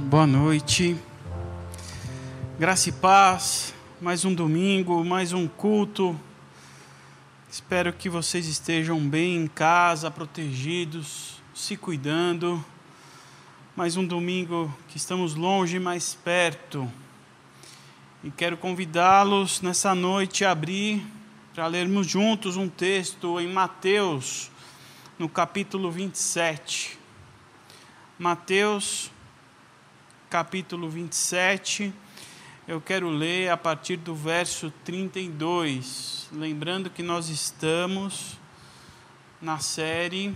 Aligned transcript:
boa 0.00 0.26
noite. 0.26 0.96
Graça 2.58 2.88
e 2.88 2.92
paz, 2.92 3.74
mais 4.00 4.24
um 4.24 4.34
domingo, 4.34 5.04
mais 5.04 5.32
um 5.32 5.46
culto. 5.46 6.18
Espero 7.50 7.92
que 7.92 8.08
vocês 8.08 8.46
estejam 8.46 8.98
bem 8.98 9.36
em 9.36 9.46
casa, 9.46 10.10
protegidos, 10.10 11.42
se 11.54 11.76
cuidando. 11.76 12.64
Mais 13.76 13.96
um 13.96 14.04
domingo 14.04 14.74
que 14.88 14.96
estamos 14.96 15.34
longe, 15.34 15.78
mais 15.78 16.14
perto. 16.14 16.90
E 18.24 18.30
quero 18.30 18.56
convidá-los 18.56 19.60
nessa 19.60 19.94
noite 19.94 20.44
a 20.44 20.52
abrir 20.52 21.04
para 21.54 21.66
lermos 21.66 22.06
juntos 22.06 22.56
um 22.56 22.68
texto 22.68 23.38
em 23.38 23.48
Mateus, 23.48 24.50
no 25.18 25.28
capítulo 25.28 25.90
27. 25.90 26.98
Mateus 28.18 29.10
capítulo 30.30 30.88
27. 30.88 31.92
Eu 32.68 32.80
quero 32.80 33.10
ler 33.10 33.50
a 33.50 33.56
partir 33.56 33.96
do 33.96 34.14
verso 34.14 34.72
32. 34.84 36.28
Lembrando 36.30 36.88
que 36.88 37.02
nós 37.02 37.28
estamos 37.28 38.38
na 39.42 39.58
série 39.58 40.32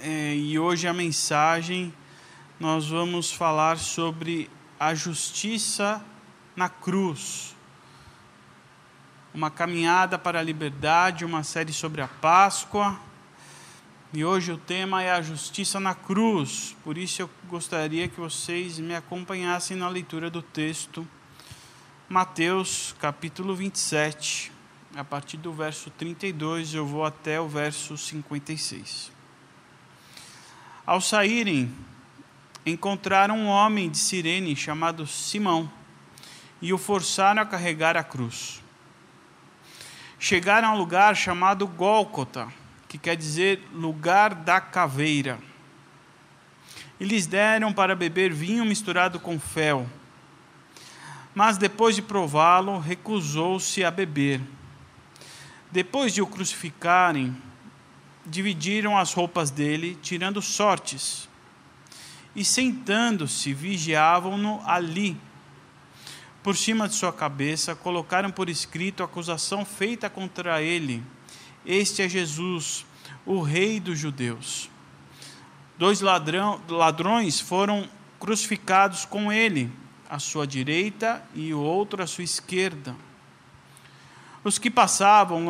é, 0.00 0.34
e 0.34 0.58
hoje 0.58 0.88
a 0.88 0.92
mensagem 0.92 1.94
nós 2.58 2.88
vamos 2.88 3.32
falar 3.32 3.78
sobre 3.78 4.50
a 4.80 4.92
justiça 4.92 6.04
na 6.56 6.68
cruz. 6.68 7.54
Uma 9.32 9.52
caminhada 9.52 10.18
para 10.18 10.40
a 10.40 10.42
liberdade, 10.42 11.24
uma 11.24 11.44
série 11.44 11.72
sobre 11.72 12.00
a 12.00 12.08
Páscoa 12.08 12.98
e 14.10 14.24
hoje 14.24 14.52
o 14.52 14.56
tema 14.56 15.02
é 15.02 15.12
a 15.12 15.20
justiça 15.20 15.78
na 15.78 15.94
cruz, 15.94 16.74
por 16.82 16.96
isso 16.96 17.20
eu 17.20 17.30
gostaria 17.46 18.08
que 18.08 18.18
vocês 18.18 18.78
me 18.78 18.94
acompanhassem 18.94 19.76
na 19.76 19.86
leitura 19.86 20.30
do 20.30 20.40
texto, 20.40 21.06
Mateus 22.08 22.96
capítulo 22.98 23.54
27, 23.54 24.50
a 24.96 25.04
partir 25.04 25.36
do 25.36 25.52
verso 25.52 25.90
32, 25.90 26.72
eu 26.72 26.86
vou 26.86 27.04
até 27.04 27.38
o 27.38 27.46
verso 27.46 27.98
56. 27.98 29.12
Ao 30.86 31.02
saírem, 31.02 31.70
encontraram 32.64 33.36
um 33.36 33.48
homem 33.48 33.90
de 33.90 33.98
Cirene 33.98 34.56
chamado 34.56 35.06
Simão 35.06 35.70
e 36.62 36.72
o 36.72 36.78
forçaram 36.78 37.42
a 37.42 37.46
carregar 37.46 37.94
a 37.94 38.02
cruz. 38.02 38.62
Chegaram 40.18 40.68
a 40.68 40.72
um 40.72 40.78
lugar 40.78 41.14
chamado 41.14 41.66
Gólcota 41.66 42.48
que 42.88 42.96
quer 42.96 43.16
dizer 43.16 43.62
lugar 43.72 44.34
da 44.34 44.60
caveira. 44.60 45.38
E 46.98 47.04
lhes 47.04 47.26
deram 47.26 47.72
para 47.72 47.94
beber 47.94 48.32
vinho 48.32 48.64
misturado 48.64 49.20
com 49.20 49.38
fel. 49.38 49.86
Mas 51.34 51.58
depois 51.58 51.94
de 51.94 52.02
prová-lo, 52.02 52.78
recusou-se 52.78 53.84
a 53.84 53.90
beber. 53.90 54.40
Depois 55.70 56.14
de 56.14 56.22
o 56.22 56.26
crucificarem, 56.26 57.36
dividiram 58.24 58.96
as 58.96 59.12
roupas 59.12 59.50
dele, 59.50 59.96
tirando 60.02 60.40
sortes. 60.40 61.28
E 62.34 62.44
sentando-se, 62.44 63.52
vigiavam-no 63.52 64.62
ali. 64.64 65.16
Por 66.42 66.56
cima 66.56 66.88
de 66.88 66.94
sua 66.94 67.12
cabeça, 67.12 67.76
colocaram 67.76 68.30
por 68.30 68.48
escrito 68.48 69.02
a 69.02 69.06
acusação 69.06 69.64
feita 69.64 70.08
contra 70.08 70.62
ele 70.62 71.04
este 71.68 72.00
é 72.00 72.08
Jesus, 72.08 72.86
o 73.26 73.42
Rei 73.42 73.78
dos 73.78 73.98
Judeus. 73.98 74.70
Dois 75.76 76.00
ladrão, 76.00 76.58
ladrões 76.66 77.38
foram 77.38 77.86
crucificados 78.18 79.04
com 79.04 79.30
ele, 79.30 79.70
à 80.08 80.18
sua 80.18 80.46
direita 80.46 81.22
e 81.34 81.52
o 81.52 81.60
outro 81.60 82.02
à 82.02 82.06
sua 82.06 82.24
esquerda. 82.24 82.96
Os 84.42 84.58
que 84.58 84.70
passavam 84.70 85.44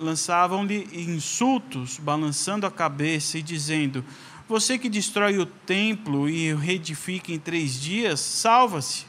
lançavam-lhe 0.00 0.88
insultos, 0.92 1.98
balançando 1.98 2.66
a 2.66 2.70
cabeça 2.70 3.38
e 3.38 3.42
dizendo: 3.42 4.04
Você 4.48 4.76
que 4.76 4.88
destrói 4.88 5.38
o 5.38 5.46
templo 5.46 6.28
e 6.28 6.52
o 6.52 6.58
reedifica 6.58 7.30
em 7.30 7.38
três 7.38 7.80
dias, 7.80 8.18
salva-se. 8.18 9.06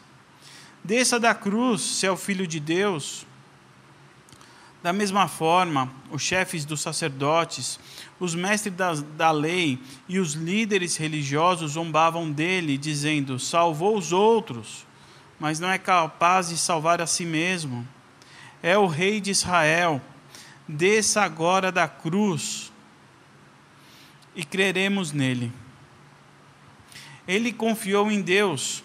Desça 0.83 1.19
da 1.19 1.33
cruz, 1.33 1.81
se 1.81 2.05
é 2.05 2.11
o 2.11 2.17
filho 2.17 2.45
de 2.45 2.59
Deus. 2.59 3.25
Da 4.83 4.91
mesma 4.91 5.29
forma, 5.29 5.89
os 6.11 6.21
chefes 6.21 6.65
dos 6.65 6.81
sacerdotes, 6.81 7.79
os 8.19 8.35
mestres 8.35 8.75
da, 8.75 8.93
da 8.93 9.31
lei 9.31 9.79
e 10.09 10.19
os 10.19 10.33
líderes 10.33 10.97
religiosos 10.97 11.71
zombavam 11.71 12.29
dele, 12.29 12.77
dizendo: 12.77 13.39
Salvou 13.39 13.97
os 13.97 14.11
outros, 14.11 14.85
mas 15.39 15.57
não 15.57 15.71
é 15.71 15.77
capaz 15.77 16.49
de 16.49 16.57
salvar 16.57 17.01
a 17.01 17.07
si 17.07 17.23
mesmo. 17.23 17.87
É 18.61 18.77
o 18.77 18.85
rei 18.85 19.21
de 19.21 19.31
Israel. 19.31 20.01
Desça 20.67 21.21
agora 21.21 21.71
da 21.71 21.87
cruz 21.87 22.69
e 24.35 24.43
creremos 24.43 25.13
nele. 25.13 25.49
Ele 27.25 27.53
confiou 27.53 28.11
em 28.11 28.21
Deus. 28.21 28.83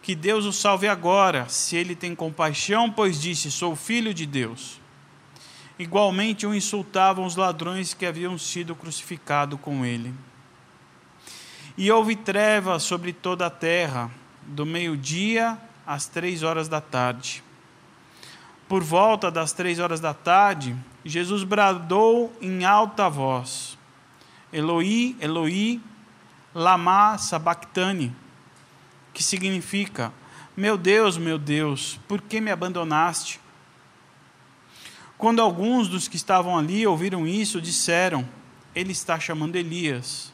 Que 0.00 0.14
Deus 0.14 0.44
o 0.44 0.52
salve 0.52 0.86
agora, 0.86 1.48
se 1.48 1.74
ele 1.74 1.96
tem 1.96 2.14
compaixão, 2.14 2.88
pois 2.88 3.20
disse: 3.20 3.50
Sou 3.50 3.74
filho 3.74 4.14
de 4.14 4.26
Deus. 4.26 4.83
Igualmente 5.78 6.46
o 6.46 6.54
insultavam 6.54 7.24
os 7.24 7.34
ladrões 7.34 7.94
que 7.94 8.06
haviam 8.06 8.38
sido 8.38 8.76
crucificados 8.76 9.58
com 9.60 9.84
ele. 9.84 10.14
E 11.76 11.90
houve 11.90 12.14
treva 12.14 12.78
sobre 12.78 13.12
toda 13.12 13.46
a 13.46 13.50
terra, 13.50 14.10
do 14.46 14.64
meio-dia 14.64 15.58
às 15.86 16.06
três 16.06 16.42
horas 16.42 16.68
da 16.68 16.80
tarde. 16.80 17.42
Por 18.68 18.82
volta 18.82 19.30
das 19.30 19.52
três 19.52 19.78
horas 19.78 20.00
da 20.00 20.14
tarde, 20.14 20.76
Jesus 21.04 21.42
bradou 21.42 22.32
em 22.40 22.64
alta 22.64 23.08
voz: 23.08 23.76
Eloi, 24.52 25.16
Eloi, 25.20 25.80
lama 26.54 27.18
sabachthani, 27.18 28.14
que 29.12 29.22
significa: 29.22 30.12
Meu 30.56 30.78
Deus, 30.78 31.18
meu 31.18 31.38
Deus, 31.38 31.98
por 32.06 32.22
que 32.22 32.40
me 32.40 32.50
abandonaste? 32.50 33.40
Quando 35.16 35.40
alguns 35.40 35.88
dos 35.88 36.08
que 36.08 36.16
estavam 36.16 36.58
ali 36.58 36.86
ouviram 36.86 37.26
isso, 37.26 37.60
disseram: 37.60 38.28
Ele 38.74 38.92
está 38.92 39.18
chamando 39.18 39.56
Elias. 39.56 40.32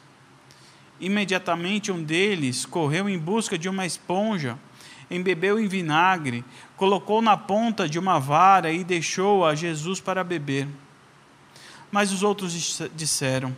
Imediatamente 0.99 1.91
um 1.91 2.03
deles 2.03 2.67
correu 2.67 3.09
em 3.09 3.19
busca 3.19 3.57
de 3.57 3.69
uma 3.69 3.87
esponja, 3.87 4.59
embebeu 5.11 5.59
em 5.59 5.67
vinagre, 5.67 6.45
colocou 6.77 7.23
na 7.23 7.37
ponta 7.37 7.89
de 7.89 7.99
uma 7.99 8.19
vara 8.19 8.71
e 8.73 8.85
deixou 8.85 9.45
a 9.45 9.55
Jesus 9.55 10.01
para 10.01 10.23
beber. 10.23 10.69
Mas 11.91 12.12
os 12.12 12.23
outros 12.23 12.81
disseram: 12.95 13.57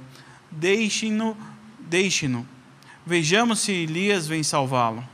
Deixe-no, 0.50 1.36
deixe-no. 1.80 2.46
Vejamos 3.04 3.60
se 3.60 3.72
Elias 3.72 4.26
vem 4.26 4.42
salvá-lo. 4.42 5.11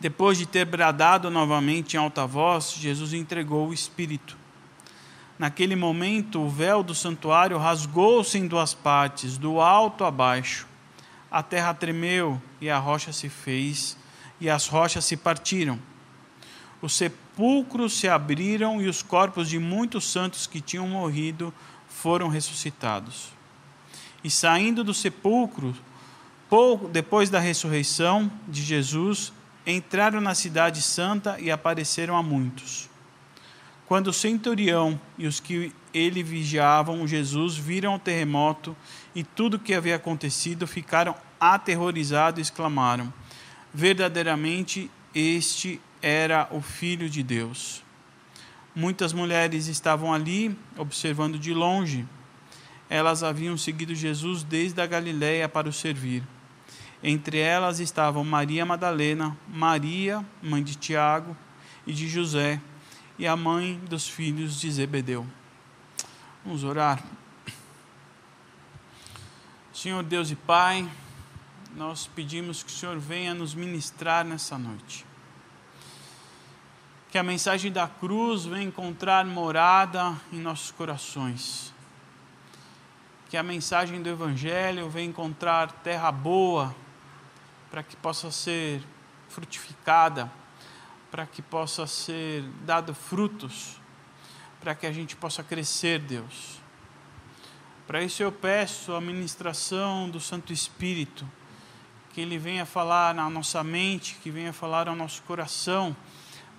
Depois 0.00 0.38
de 0.38 0.46
ter 0.46 0.64
bradado 0.64 1.30
novamente 1.30 1.94
em 1.94 1.98
alta 1.98 2.26
voz, 2.26 2.72
Jesus 2.72 3.12
entregou 3.12 3.68
o 3.68 3.74
Espírito. 3.74 4.34
Naquele 5.38 5.76
momento, 5.76 6.40
o 6.40 6.48
véu 6.48 6.82
do 6.82 6.94
santuário 6.94 7.58
rasgou-se 7.58 8.36
em 8.38 8.46
duas 8.46 8.72
partes, 8.72 9.36
do 9.36 9.60
alto 9.60 10.04
a 10.04 10.10
baixo. 10.10 10.66
A 11.30 11.42
terra 11.42 11.74
tremeu 11.74 12.40
e 12.62 12.70
a 12.70 12.78
rocha 12.78 13.12
se 13.12 13.28
fez, 13.28 13.96
e 14.40 14.48
as 14.48 14.66
rochas 14.66 15.04
se 15.04 15.18
partiram. 15.18 15.78
Os 16.80 16.94
sepulcros 16.94 17.92
se 17.92 18.08
abriram 18.08 18.80
e 18.80 18.88
os 18.88 19.02
corpos 19.02 19.50
de 19.50 19.58
muitos 19.58 20.10
santos 20.10 20.46
que 20.46 20.62
tinham 20.62 20.88
morrido 20.88 21.52
foram 21.88 22.28
ressuscitados. 22.28 23.28
E 24.24 24.30
saindo 24.30 24.82
do 24.82 24.94
sepulcro, 24.94 25.76
pouco 26.48 26.88
depois 26.88 27.28
da 27.28 27.38
ressurreição 27.38 28.30
de 28.48 28.62
Jesus, 28.62 29.32
entraram 29.66 30.20
na 30.20 30.34
cidade 30.34 30.82
santa 30.82 31.38
e 31.38 31.50
apareceram 31.50 32.16
a 32.16 32.22
muitos. 32.22 32.88
Quando 33.86 34.08
o 34.08 34.12
centurião 34.12 35.00
e 35.18 35.26
os 35.26 35.40
que 35.40 35.72
ele 35.92 36.22
vigiavam 36.22 37.06
Jesus 37.06 37.56
viram 37.56 37.96
o 37.96 37.98
terremoto 37.98 38.76
e 39.14 39.24
tudo 39.24 39.54
o 39.54 39.58
que 39.58 39.74
havia 39.74 39.96
acontecido, 39.96 40.66
ficaram 40.66 41.14
aterrorizados 41.40 42.38
e 42.38 42.42
exclamaram: 42.42 43.12
Verdadeiramente 43.74 44.90
este 45.14 45.80
era 46.00 46.48
o 46.50 46.60
Filho 46.60 47.10
de 47.10 47.22
Deus. 47.22 47.82
Muitas 48.74 49.12
mulheres 49.12 49.66
estavam 49.66 50.14
ali 50.14 50.56
observando 50.76 51.38
de 51.38 51.52
longe. 51.52 52.06
Elas 52.88 53.22
haviam 53.22 53.56
seguido 53.56 53.94
Jesus 53.94 54.42
desde 54.44 54.80
a 54.80 54.86
Galiléia 54.86 55.48
para 55.48 55.68
o 55.68 55.72
servir. 55.72 56.22
Entre 57.02 57.38
elas 57.38 57.80
estavam 57.80 58.22
Maria 58.24 58.66
Madalena, 58.66 59.36
Maria, 59.48 60.24
mãe 60.42 60.62
de 60.62 60.74
Tiago 60.74 61.36
e 61.86 61.92
de 61.92 62.06
José, 62.06 62.60
e 63.18 63.26
a 63.26 63.36
mãe 63.36 63.80
dos 63.88 64.08
filhos 64.08 64.60
de 64.60 64.70
Zebedeu. 64.70 65.26
Vamos 66.44 66.64
orar. 66.64 67.02
Senhor 69.72 70.02
Deus 70.02 70.30
e 70.30 70.36
Pai, 70.36 70.86
nós 71.74 72.06
pedimos 72.06 72.62
que 72.62 72.70
o 72.70 72.74
Senhor 72.74 72.98
venha 72.98 73.32
nos 73.32 73.54
ministrar 73.54 74.24
nessa 74.24 74.58
noite. 74.58 75.06
Que 77.10 77.16
a 77.16 77.22
mensagem 77.22 77.72
da 77.72 77.88
cruz 77.88 78.44
venha 78.44 78.64
encontrar 78.64 79.24
morada 79.24 80.14
em 80.32 80.38
nossos 80.38 80.70
corações. 80.70 81.72
Que 83.30 83.36
a 83.36 83.42
mensagem 83.42 84.02
do 84.02 84.08
Evangelho 84.08 84.90
venha 84.90 85.08
encontrar 85.08 85.72
terra 85.82 86.12
boa, 86.12 86.74
para 87.70 87.82
que 87.82 87.96
possa 87.96 88.30
ser 88.30 88.82
frutificada, 89.28 90.30
para 91.10 91.26
que 91.26 91.40
possa 91.40 91.86
ser 91.86 92.42
dado 92.64 92.94
frutos, 92.94 93.80
para 94.60 94.74
que 94.74 94.86
a 94.86 94.92
gente 94.92 95.16
possa 95.16 95.42
crescer, 95.42 95.98
Deus. 96.00 96.60
Para 97.86 98.02
isso 98.02 98.22
eu 98.22 98.30
peço 98.30 98.94
a 98.94 99.00
ministração 99.00 100.08
do 100.08 100.20
Santo 100.20 100.52
Espírito, 100.52 101.28
que 102.12 102.20
ele 102.20 102.38
venha 102.38 102.66
falar 102.66 103.14
na 103.14 103.28
nossa 103.30 103.62
mente, 103.62 104.16
que 104.22 104.30
venha 104.30 104.52
falar 104.52 104.88
ao 104.88 104.96
nosso 104.96 105.22
coração 105.22 105.96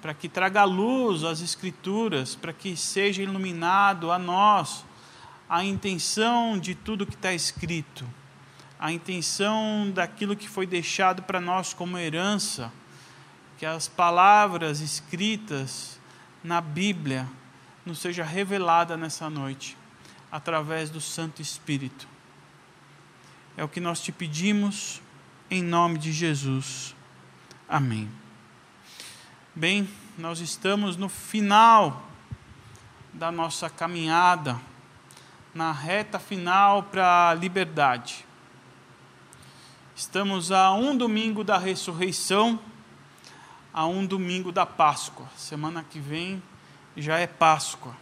para 0.02 0.13
que 0.16 0.28
traga 0.28 0.63
luz 0.63 1.24
às 1.24 1.42
Escrituras, 1.42 2.36
para 2.36 2.52
que 2.52 2.75
seja 2.75 3.22
iluminado 3.22 4.12
a 4.12 4.18
nós 4.18 4.84
a 5.48 5.63
intenção 5.63 6.58
de 6.58 6.74
tudo 6.74 7.06
que 7.06 7.13
está 7.13 7.34
escrito, 7.34 8.08
a 8.81 8.92
intenção 8.92 9.92
daquilo 9.94 10.36
que 10.36 10.50
foi 10.50 10.66
deixado 10.66 11.22
para 11.22 11.39
nós 11.39 11.72
como 11.72 12.00
herança, 12.00 12.74
que 13.60 13.63
as 13.63 13.88
palavras 13.88 14.81
escritas 14.81 16.00
na 16.44 16.60
Bíblia 16.60 17.30
nos 17.86 18.00
seja 18.00 18.24
revelada 18.24 18.98
nessa 18.98 19.30
noite 19.30 19.78
através 20.31 20.89
do 20.89 21.00
Santo 21.00 21.44
Espírito. 21.44 22.07
É 23.56 23.63
o 23.63 23.68
que 23.68 23.80
nós 23.80 24.01
te 24.01 24.12
pedimos 24.12 25.00
em 25.48 25.62
nome 25.62 26.00
de 26.00 26.12
Jesus. 26.12 26.95
Amém. 27.69 28.10
Bem, 29.54 29.88
nós 30.18 30.39
estamos 30.39 30.98
no 30.98 31.07
final 31.07 32.10
da 33.13 33.31
nossa 33.31 33.69
caminhada, 33.69 34.60
na 35.54 35.72
reta 35.72 36.18
final 36.18 36.81
para 36.81 37.30
a 37.30 37.34
liberdade. 37.36 38.31
Estamos 40.01 40.51
a 40.51 40.74
um 40.74 40.98
domingo 40.98 41.44
da 41.44 41.59
ressurreição, 41.59 42.59
a 43.71 43.86
um 43.86 44.03
domingo 44.03 44.51
da 44.51 44.65
Páscoa. 44.65 45.30
Semana 45.38 45.86
que 45.88 46.00
vem 46.00 46.42
já 46.98 47.19
é 47.19 47.27
Páscoa. 47.27 47.95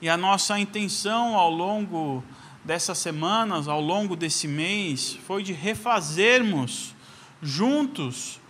E 0.00 0.08
a 0.08 0.16
nossa 0.16 0.58
intenção 0.58 1.36
ao 1.36 1.50
longo 1.50 2.24
dessas 2.64 2.96
semanas, 2.96 3.68
ao 3.68 3.82
longo 3.82 4.16
desse 4.16 4.48
mês, 4.48 5.12
foi 5.26 5.42
de 5.42 5.52
refazermos 5.52 6.94
juntos 7.42 8.40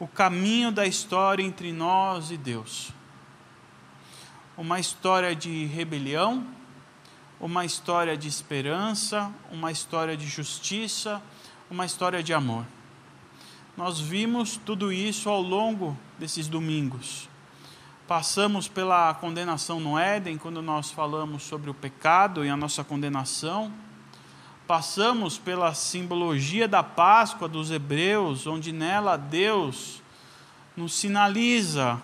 o 0.00 0.08
caminho 0.08 0.72
da 0.72 0.84
história 0.84 1.44
entre 1.44 1.70
nós 1.72 2.32
e 2.32 2.36
Deus. 2.36 2.90
Uma 4.56 4.80
história 4.80 5.36
de 5.36 5.66
rebelião, 5.66 6.44
uma 7.40 7.64
história 7.64 8.16
de 8.16 8.28
esperança, 8.28 9.32
uma 9.50 9.72
história 9.72 10.16
de 10.16 10.26
justiça, 10.26 11.22
uma 11.70 11.86
história 11.86 12.22
de 12.22 12.34
amor. 12.34 12.66
Nós 13.76 13.98
vimos 13.98 14.60
tudo 14.64 14.92
isso 14.92 15.28
ao 15.30 15.40
longo 15.40 15.96
desses 16.18 16.48
domingos. 16.48 17.28
Passamos 18.06 18.68
pela 18.68 19.14
condenação 19.14 19.80
no 19.80 19.98
Éden, 19.98 20.36
quando 20.36 20.60
nós 20.60 20.90
falamos 20.90 21.44
sobre 21.44 21.70
o 21.70 21.74
pecado 21.74 22.44
e 22.44 22.48
a 22.48 22.56
nossa 22.56 22.84
condenação 22.84 23.72
passamos 24.70 25.36
pela 25.36 25.74
simbologia 25.74 26.68
da 26.68 26.80
Páscoa 26.80 27.48
dos 27.48 27.72
Hebreus, 27.72 28.46
onde 28.46 28.70
nela 28.70 29.16
Deus 29.16 30.00
nos 30.76 30.94
sinaliza 30.94 32.00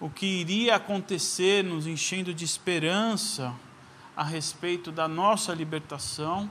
o 0.00 0.08
que 0.08 0.24
iria 0.24 0.76
acontecer, 0.76 1.62
nos 1.62 1.86
enchendo 1.86 2.32
de 2.32 2.46
esperança 2.46 3.52
a 4.16 4.22
respeito 4.22 4.92
da 4.92 5.08
nossa 5.08 5.54
libertação. 5.54 6.50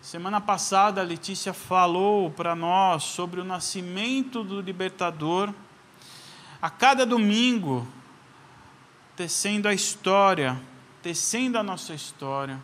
Semana 0.00 0.40
passada 0.40 1.00
a 1.00 1.04
Letícia 1.04 1.52
falou 1.52 2.30
para 2.30 2.54
nós 2.54 3.04
sobre 3.04 3.40
o 3.40 3.44
nascimento 3.44 4.42
do 4.42 4.60
libertador. 4.60 5.52
A 6.60 6.70
cada 6.70 7.04
domingo, 7.04 7.86
tecendo 9.16 9.68
a 9.68 9.74
história, 9.74 10.60
tecendo 11.02 11.58
a 11.58 11.62
nossa 11.62 11.94
história 11.94 12.60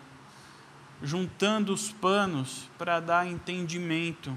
juntando 1.02 1.72
os 1.72 1.92
panos 1.92 2.68
para 2.78 3.00
dar 3.00 3.26
entendimento 3.26 4.36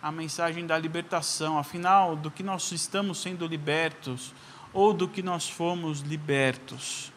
à 0.00 0.12
mensagem 0.12 0.66
da 0.66 0.78
libertação, 0.78 1.58
afinal, 1.58 2.14
do 2.14 2.30
que 2.30 2.42
nós 2.42 2.70
estamos 2.70 3.18
sendo 3.18 3.46
libertos 3.46 4.32
ou 4.72 4.92
do 4.92 5.08
que 5.08 5.22
nós 5.22 5.48
fomos 5.48 6.00
libertos. 6.00 7.12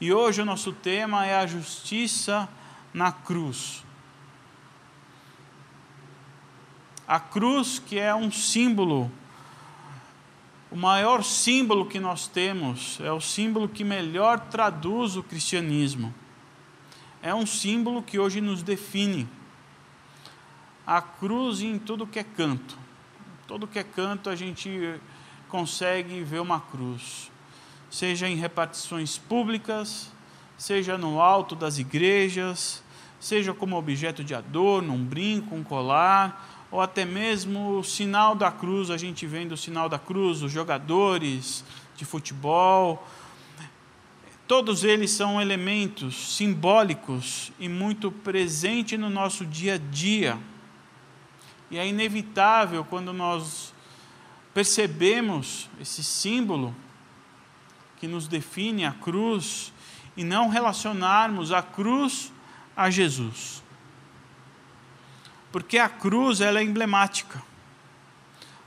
E 0.00 0.12
hoje 0.12 0.40
o 0.40 0.44
nosso 0.44 0.72
tema 0.72 1.26
é 1.26 1.36
a 1.36 1.46
justiça 1.46 2.48
na 2.92 3.12
cruz. 3.12 3.84
A 7.06 7.20
cruz, 7.20 7.78
que 7.78 7.98
é 7.98 8.14
um 8.14 8.30
símbolo, 8.30 9.10
o 10.70 10.76
maior 10.76 11.22
símbolo 11.22 11.86
que 11.86 12.00
nós 12.00 12.26
temos, 12.26 12.98
é 13.00 13.12
o 13.12 13.20
símbolo 13.20 13.68
que 13.68 13.84
melhor 13.84 14.38
traduz 14.38 15.16
o 15.16 15.22
cristianismo 15.22 16.14
é 17.22 17.34
um 17.34 17.46
símbolo 17.46 18.02
que 18.02 18.18
hoje 18.18 18.40
nos 18.40 18.62
define. 18.62 19.28
A 20.86 21.00
cruz 21.02 21.60
em 21.60 21.78
tudo 21.78 22.06
que 22.06 22.18
é 22.18 22.24
canto. 22.24 22.78
Todo 23.46 23.66
que 23.66 23.78
é 23.78 23.84
canto 23.84 24.30
a 24.30 24.36
gente 24.36 25.00
consegue 25.48 26.22
ver 26.22 26.40
uma 26.40 26.60
cruz. 26.60 27.29
Seja 27.90 28.28
em 28.28 28.36
repartições 28.36 29.18
públicas, 29.18 30.12
seja 30.56 30.96
no 30.96 31.20
alto 31.20 31.56
das 31.56 31.78
igrejas, 31.78 32.82
seja 33.18 33.52
como 33.52 33.76
objeto 33.76 34.22
de 34.22 34.34
adorno, 34.34 34.94
um 34.94 35.04
brinco, 35.04 35.54
um 35.54 35.64
colar, 35.64 36.68
ou 36.70 36.80
até 36.80 37.04
mesmo 37.04 37.78
o 37.78 37.84
sinal 37.84 38.34
da 38.34 38.50
cruz, 38.50 38.90
a 38.90 38.96
gente 38.96 39.26
vendo 39.26 39.52
o 39.52 39.56
sinal 39.56 39.88
da 39.88 39.98
cruz, 39.98 40.40
os 40.42 40.52
jogadores 40.52 41.64
de 41.96 42.04
futebol, 42.04 43.04
Todos 44.50 44.82
eles 44.82 45.12
são 45.12 45.40
elementos 45.40 46.34
simbólicos 46.34 47.52
e 47.56 47.68
muito 47.68 48.10
presentes 48.10 48.98
no 48.98 49.08
nosso 49.08 49.46
dia 49.46 49.74
a 49.74 49.78
dia. 49.78 50.36
E 51.70 51.78
é 51.78 51.86
inevitável 51.86 52.84
quando 52.84 53.12
nós 53.12 53.72
percebemos 54.52 55.70
esse 55.80 56.02
símbolo 56.02 56.74
que 58.00 58.08
nos 58.08 58.26
define 58.26 58.84
a 58.84 58.92
cruz 58.92 59.72
e 60.16 60.24
não 60.24 60.48
relacionarmos 60.48 61.52
a 61.52 61.62
cruz 61.62 62.32
a 62.76 62.90
Jesus. 62.90 63.62
Porque 65.52 65.78
a 65.78 65.88
cruz 65.88 66.40
ela 66.40 66.58
é 66.58 66.64
emblemática. 66.64 67.42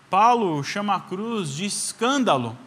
Paulo 0.10 0.64
chama 0.64 0.96
a 0.96 1.00
cruz 1.02 1.50
de 1.50 1.66
escândalo 1.66 2.58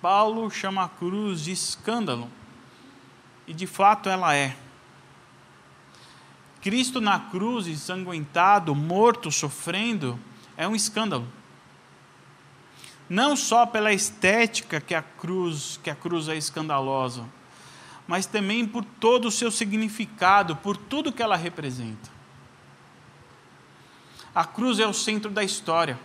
Paulo 0.00 0.50
chama 0.50 0.84
a 0.84 0.88
cruz 0.88 1.42
de 1.42 1.52
escândalo, 1.52 2.30
e 3.46 3.52
de 3.52 3.66
fato 3.66 4.08
ela 4.08 4.34
é. 4.34 4.56
Cristo 6.62 7.02
na 7.02 7.20
cruz, 7.20 7.66
ensanguentado, 7.66 8.74
morto, 8.74 9.30
sofrendo, 9.30 10.18
é 10.56 10.66
um 10.66 10.74
escândalo. 10.74 11.26
Não 13.10 13.34
só 13.34 13.66
pela 13.66 13.92
estética 13.92 14.80
que 14.80 14.94
a 14.94 15.02
cruz, 15.02 15.80
que 15.82 15.90
a 15.90 15.96
cruz 15.96 16.28
é 16.28 16.36
escandalosa, 16.36 17.28
mas 18.06 18.24
também 18.24 18.64
por 18.64 18.84
todo 18.84 19.26
o 19.26 19.30
seu 19.32 19.50
significado, 19.50 20.54
por 20.54 20.76
tudo 20.76 21.12
que 21.12 21.20
ela 21.20 21.34
representa. 21.34 22.08
A 24.32 24.44
cruz 24.44 24.78
é 24.78 24.86
o 24.86 24.94
centro 24.94 25.28
da 25.28 25.42
história. 25.42 25.98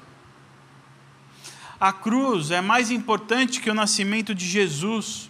A 1.79 1.93
cruz 1.93 2.49
é 2.49 2.59
mais 2.59 2.89
importante 2.89 3.61
que 3.61 3.69
o 3.69 3.75
nascimento 3.75 4.33
de 4.33 4.47
Jesus, 4.47 5.29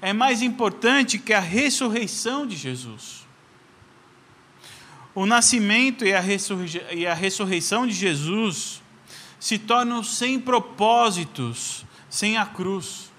é 0.00 0.12
mais 0.12 0.40
importante 0.40 1.18
que 1.18 1.34
a 1.34 1.40
ressurreição 1.40 2.46
de 2.46 2.54
Jesus. 2.54 3.26
O 5.16 5.26
nascimento 5.26 6.04
e 6.04 6.14
a, 6.14 6.22
e 6.94 7.06
a 7.08 7.14
ressurreição 7.14 7.88
de 7.88 7.92
Jesus 7.92 8.80
se 9.38 9.58
tornam 9.58 10.02
sem 10.02 10.40
propósitos 10.40 11.86
sem 12.08 12.36
a 12.36 12.46
cruz. 12.46 13.12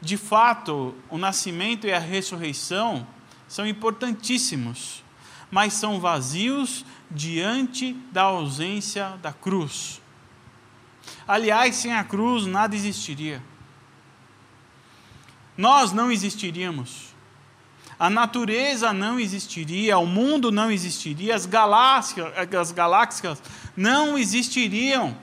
De 0.00 0.16
fato, 0.16 0.94
o 1.08 1.18
nascimento 1.18 1.86
e 1.86 1.92
a 1.92 1.98
ressurreição 1.98 3.06
são 3.48 3.66
importantíssimos, 3.66 5.02
mas 5.50 5.72
são 5.72 5.98
vazios 5.98 6.84
diante 7.10 7.94
da 8.12 8.22
ausência 8.24 9.18
da 9.22 9.32
cruz. 9.32 10.00
Aliás, 11.26 11.76
sem 11.76 11.92
a 11.92 12.04
cruz 12.04 12.46
nada 12.46 12.76
existiria. 12.76 13.42
Nós 15.56 15.90
não 15.92 16.12
existiríamos. 16.12 17.14
A 17.98 18.08
natureza 18.08 18.92
não 18.92 19.18
existiria, 19.18 19.98
o 19.98 20.06
mundo 20.06 20.52
não 20.52 20.70
existiria, 20.70 21.34
as 21.34 21.46
galáxias, 21.46 22.32
as 22.54 22.70
galáxias 22.70 23.42
não 23.76 24.16
existiriam. 24.16 25.16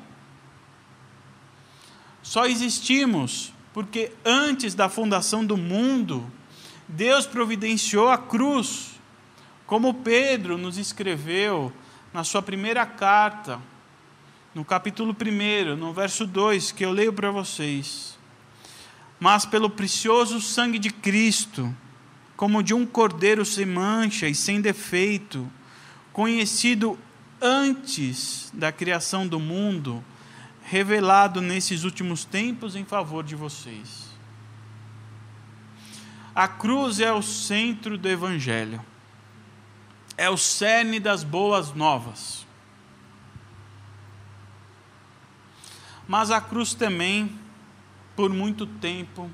Só 2.21 2.45
existimos 2.45 3.53
porque 3.73 4.11
antes 4.23 4.73
da 4.73 4.89
fundação 4.89 5.45
do 5.45 5.55
mundo, 5.55 6.29
Deus 6.87 7.25
providenciou 7.25 8.09
a 8.09 8.17
cruz, 8.17 8.99
como 9.65 9.93
Pedro 9.93 10.57
nos 10.57 10.77
escreveu 10.77 11.73
na 12.13 12.23
sua 12.23 12.41
primeira 12.41 12.85
carta, 12.85 13.59
no 14.53 14.63
capítulo 14.63 15.13
1, 15.13 15.75
no 15.75 15.91
verso 15.91 16.25
2, 16.25 16.71
que 16.71 16.85
eu 16.85 16.91
leio 16.91 17.11
para 17.11 17.31
vocês. 17.31 18.17
Mas 19.19 19.45
pelo 19.45 19.69
precioso 19.69 20.39
sangue 20.39 20.79
de 20.79 20.91
Cristo, 20.91 21.75
como 22.35 22.61
de 22.61 22.73
um 22.73 22.85
cordeiro 22.85 23.45
sem 23.45 23.65
mancha 23.65 24.27
e 24.27 24.35
sem 24.35 24.59
defeito, 24.59 25.49
conhecido 26.11 26.99
antes 27.41 28.49
da 28.53 28.71
criação 28.71 29.27
do 29.27 29.39
mundo, 29.39 30.03
revelado 30.63 31.41
nesses 31.41 31.83
últimos 31.83 32.25
tempos 32.25 32.75
em 32.75 32.83
favor 32.83 33.23
de 33.23 33.35
vocês. 33.35 34.09
A 36.33 36.47
cruz 36.47 36.99
é 36.99 37.13
o 37.13 37.21
centro 37.21 37.97
do 37.97 38.09
Evangelho, 38.09 38.83
é 40.17 40.29
o 40.29 40.37
cerne 40.37 40.99
das 40.99 41.23
boas 41.23 41.73
novas. 41.73 42.45
Mas 46.07 46.29
a 46.29 46.41
cruz 46.41 46.73
também, 46.73 47.39
por 48.15 48.29
muito 48.29 48.67
tempo, 48.67 49.31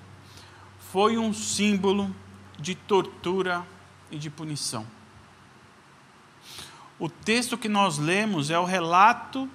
foi 0.91 1.17
um 1.17 1.33
símbolo 1.33 2.15
de 2.61 2.75
tortura 2.75 3.65
e 4.09 4.17
de 4.17 4.29
punição. 4.29 4.85
O 6.99 7.09
texto 7.09 7.57
que 7.57 7.67
nós 7.67 7.97
lemos 7.97 8.49
é 8.51 8.59
o 8.59 8.65
relato 8.65 9.49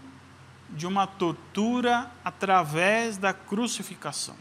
de 0.69 0.87
uma 0.87 1.07
tortura 1.07 2.11
através 2.25 3.17
da 3.17 3.33
crucificação. 3.33 4.37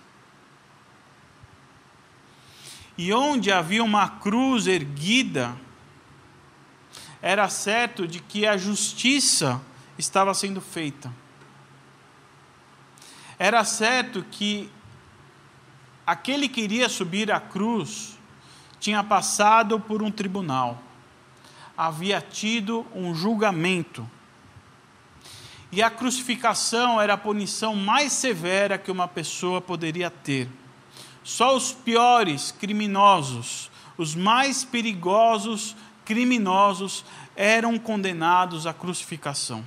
E 2.98 3.13
onde 3.13 3.51
havia 3.51 3.84
uma 3.84 4.10
cruz 4.10 4.67
erguida, 4.67 5.55
era 7.22 7.48
certo 7.50 8.07
de 8.07 8.19
que 8.19 8.48
a 8.48 8.57
justiça 8.57 9.62
estava 9.98 10.34
sendo 10.34 10.60
feita 10.60 11.12
era 13.38 13.63
certo 13.63 14.24
que 14.31 14.69
aquele 16.05 16.48
que 16.48 16.62
iria 16.62 16.88
subir 16.88 17.31
à 17.31 17.39
cruz 17.39 18.14
tinha 18.86 19.04
passado 19.04 19.80
por 19.80 20.04
um 20.04 20.12
tribunal, 20.12 20.80
havia 21.75 22.22
tido 22.22 22.86
um 22.94 23.15
julgamento. 23.15 24.08
E 25.72 25.82
a 25.82 25.89
crucificação 25.89 27.01
era 27.01 27.15
a 27.15 27.18
punição 27.18 27.75
mais 27.75 28.13
severa 28.13 28.77
que 28.77 28.92
uma 28.92 29.08
pessoa 29.08 29.60
poderia 29.60 30.12
ter. 30.12 30.48
Só 31.24 31.58
os 31.58 31.74
piores 31.74 32.51
criminosos, 32.51 33.72
os 33.98 34.13
mais 34.13 34.63
perigosos 34.63 35.75
criminosos, 36.06 37.04
eram 37.36 37.80
condenados 37.80 38.68
à 38.68 38.74
crucificação. 38.74 39.65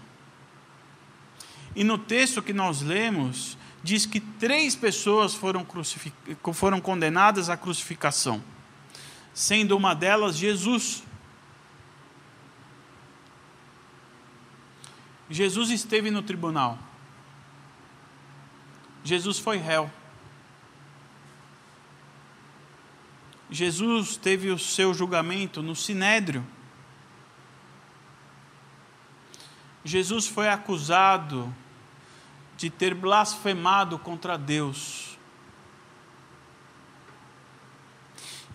E 1.74 1.82
no 1.82 1.98
texto 1.98 2.40
que 2.40 2.52
nós 2.52 2.82
lemos, 2.82 3.58
diz 3.82 4.06
que 4.06 4.20
três 4.20 4.76
pessoas 4.76 5.34
foram, 5.34 5.66
foram 6.54 6.80
condenadas 6.80 7.50
à 7.50 7.56
crucificação, 7.56 8.40
sendo 9.38 9.76
uma 9.76 9.94
delas 9.94 10.36
Jesus. 10.36 11.04
Jesus 15.30 15.70
esteve 15.70 16.10
no 16.10 16.24
tribunal. 16.24 16.76
Jesus 19.04 19.38
foi 19.38 19.58
réu. 19.58 19.88
Jesus 23.48 24.16
teve 24.16 24.50
o 24.50 24.58
seu 24.58 24.92
julgamento 24.92 25.62
no 25.62 25.76
sinédrio. 25.76 26.44
Jesus 29.84 30.26
foi 30.26 30.48
acusado 30.48 31.54
de 32.56 32.68
ter 32.68 32.92
blasfemado 32.92 34.00
contra 34.00 34.36
Deus. 34.36 35.16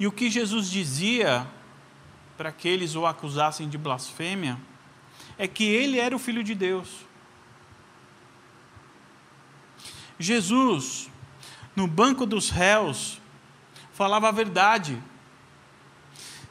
E 0.03 0.07
o 0.07 0.11
que 0.11 0.29
Jesus 0.29 0.69
dizia 0.69 1.47
para 2.35 2.51
que 2.51 2.67
eles 2.67 2.93
o 2.93 3.05
acusassem 3.05 3.69
de 3.69 3.77
blasfêmia 3.77 4.59
é 5.37 5.47
que 5.47 5.63
ele 5.63 5.97
era 5.97 6.13
o 6.13 6.19
filho 6.19 6.43
de 6.43 6.53
Deus. 6.53 6.89
Jesus, 10.19 11.09
no 11.73 11.87
banco 11.87 12.25
dos 12.25 12.49
réus, 12.49 13.21
falava 13.93 14.27
a 14.27 14.31
verdade. 14.33 15.01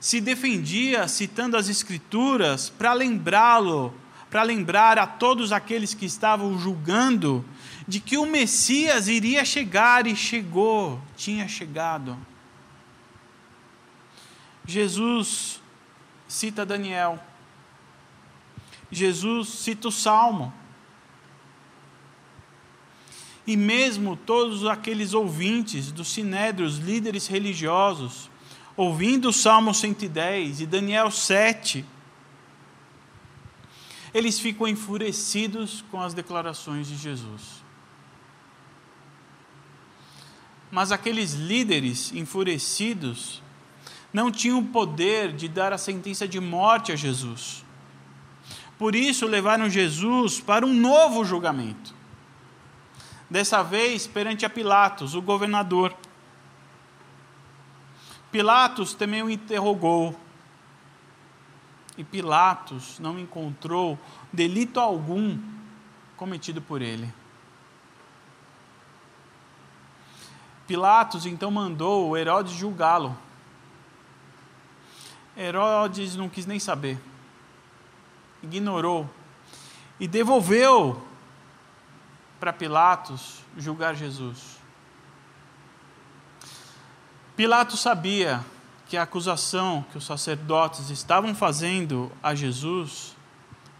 Se 0.00 0.18
defendia 0.18 1.06
citando 1.06 1.54
as 1.54 1.68
Escrituras 1.68 2.70
para 2.70 2.94
lembrá-lo 2.94 3.92
para 4.30 4.42
lembrar 4.44 4.98
a 4.98 5.06
todos 5.06 5.52
aqueles 5.52 5.92
que 5.92 6.06
estavam 6.06 6.58
julgando 6.58 7.44
de 7.86 8.00
que 8.00 8.16
o 8.16 8.24
Messias 8.24 9.08
iria 9.08 9.44
chegar 9.44 10.06
e 10.06 10.16
chegou, 10.16 10.98
tinha 11.18 11.46
chegado. 11.46 12.16
Jesus 14.64 15.60
cita 16.28 16.64
Daniel. 16.64 17.22
Jesus 18.90 19.48
cita 19.48 19.88
o 19.88 19.92
Salmo. 19.92 20.52
E 23.46 23.56
mesmo 23.56 24.16
todos 24.16 24.64
aqueles 24.66 25.14
ouvintes 25.14 25.90
do 25.90 26.04
Sinédrio, 26.04 26.66
os 26.66 26.78
líderes 26.78 27.26
religiosos, 27.26 28.30
ouvindo 28.76 29.30
o 29.30 29.32
Salmo 29.32 29.74
110 29.74 30.60
e 30.60 30.66
Daniel 30.66 31.10
7, 31.10 31.84
eles 34.14 34.38
ficam 34.38 34.68
enfurecidos 34.68 35.82
com 35.90 36.00
as 36.00 36.14
declarações 36.14 36.86
de 36.86 36.96
Jesus. 36.96 37.62
Mas 40.70 40.92
aqueles 40.92 41.32
líderes 41.32 42.12
enfurecidos 42.12 43.42
não 44.12 44.30
tinham 44.30 44.58
o 44.58 44.66
poder 44.66 45.32
de 45.32 45.48
dar 45.48 45.72
a 45.72 45.78
sentença 45.78 46.28
de 46.28 46.38
morte 46.38 46.92
a 46.92 46.96
Jesus. 46.96 47.64
Por 48.78 48.94
isso 48.94 49.26
levaram 49.26 49.70
Jesus 49.70 50.40
para 50.40 50.66
um 50.66 50.74
novo 50.74 51.24
julgamento. 51.24 51.94
Dessa 53.30 53.62
vez 53.62 54.06
perante 54.06 54.44
a 54.44 54.50
Pilatos, 54.50 55.14
o 55.14 55.22
governador. 55.22 55.96
Pilatos 58.30 58.92
também 58.94 59.22
o 59.22 59.30
interrogou 59.30 60.18
e 61.96 62.04
Pilatos 62.04 62.98
não 62.98 63.18
encontrou 63.18 63.98
delito 64.32 64.80
algum 64.80 65.38
cometido 66.16 66.60
por 66.60 66.80
ele. 66.80 67.12
Pilatos 70.66 71.26
então 71.26 71.50
mandou 71.50 72.16
Herodes 72.16 72.52
julgá-lo. 72.52 73.16
Herodes 75.36 76.16
não 76.16 76.28
quis 76.28 76.46
nem 76.46 76.58
saber, 76.58 76.98
ignorou 78.42 79.08
e 79.98 80.06
devolveu 80.06 81.02
para 82.38 82.52
Pilatos 82.52 83.40
julgar 83.56 83.94
Jesus. 83.94 84.58
Pilatos 87.36 87.80
sabia 87.80 88.44
que 88.86 88.96
a 88.96 89.04
acusação 89.04 89.84
que 89.90 89.96
os 89.96 90.04
sacerdotes 90.04 90.90
estavam 90.90 91.34
fazendo 91.34 92.12
a 92.22 92.34
Jesus 92.34 93.16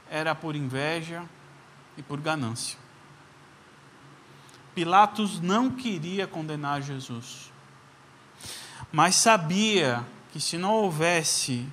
era 0.09 0.35
por 0.35 0.57
inveja 0.57 1.23
e 1.97 2.03
por 2.03 2.19
ganância. 2.19 2.79
Pilatos 4.75 5.39
não 5.39 5.69
queria 5.69 6.27
condenar 6.27 6.81
Jesus, 6.81 7.53
mas 8.91 9.17
sabia 9.17 10.03
que 10.33 10.41
se 10.41 10.57
não 10.57 10.73
houvesse 10.73 11.67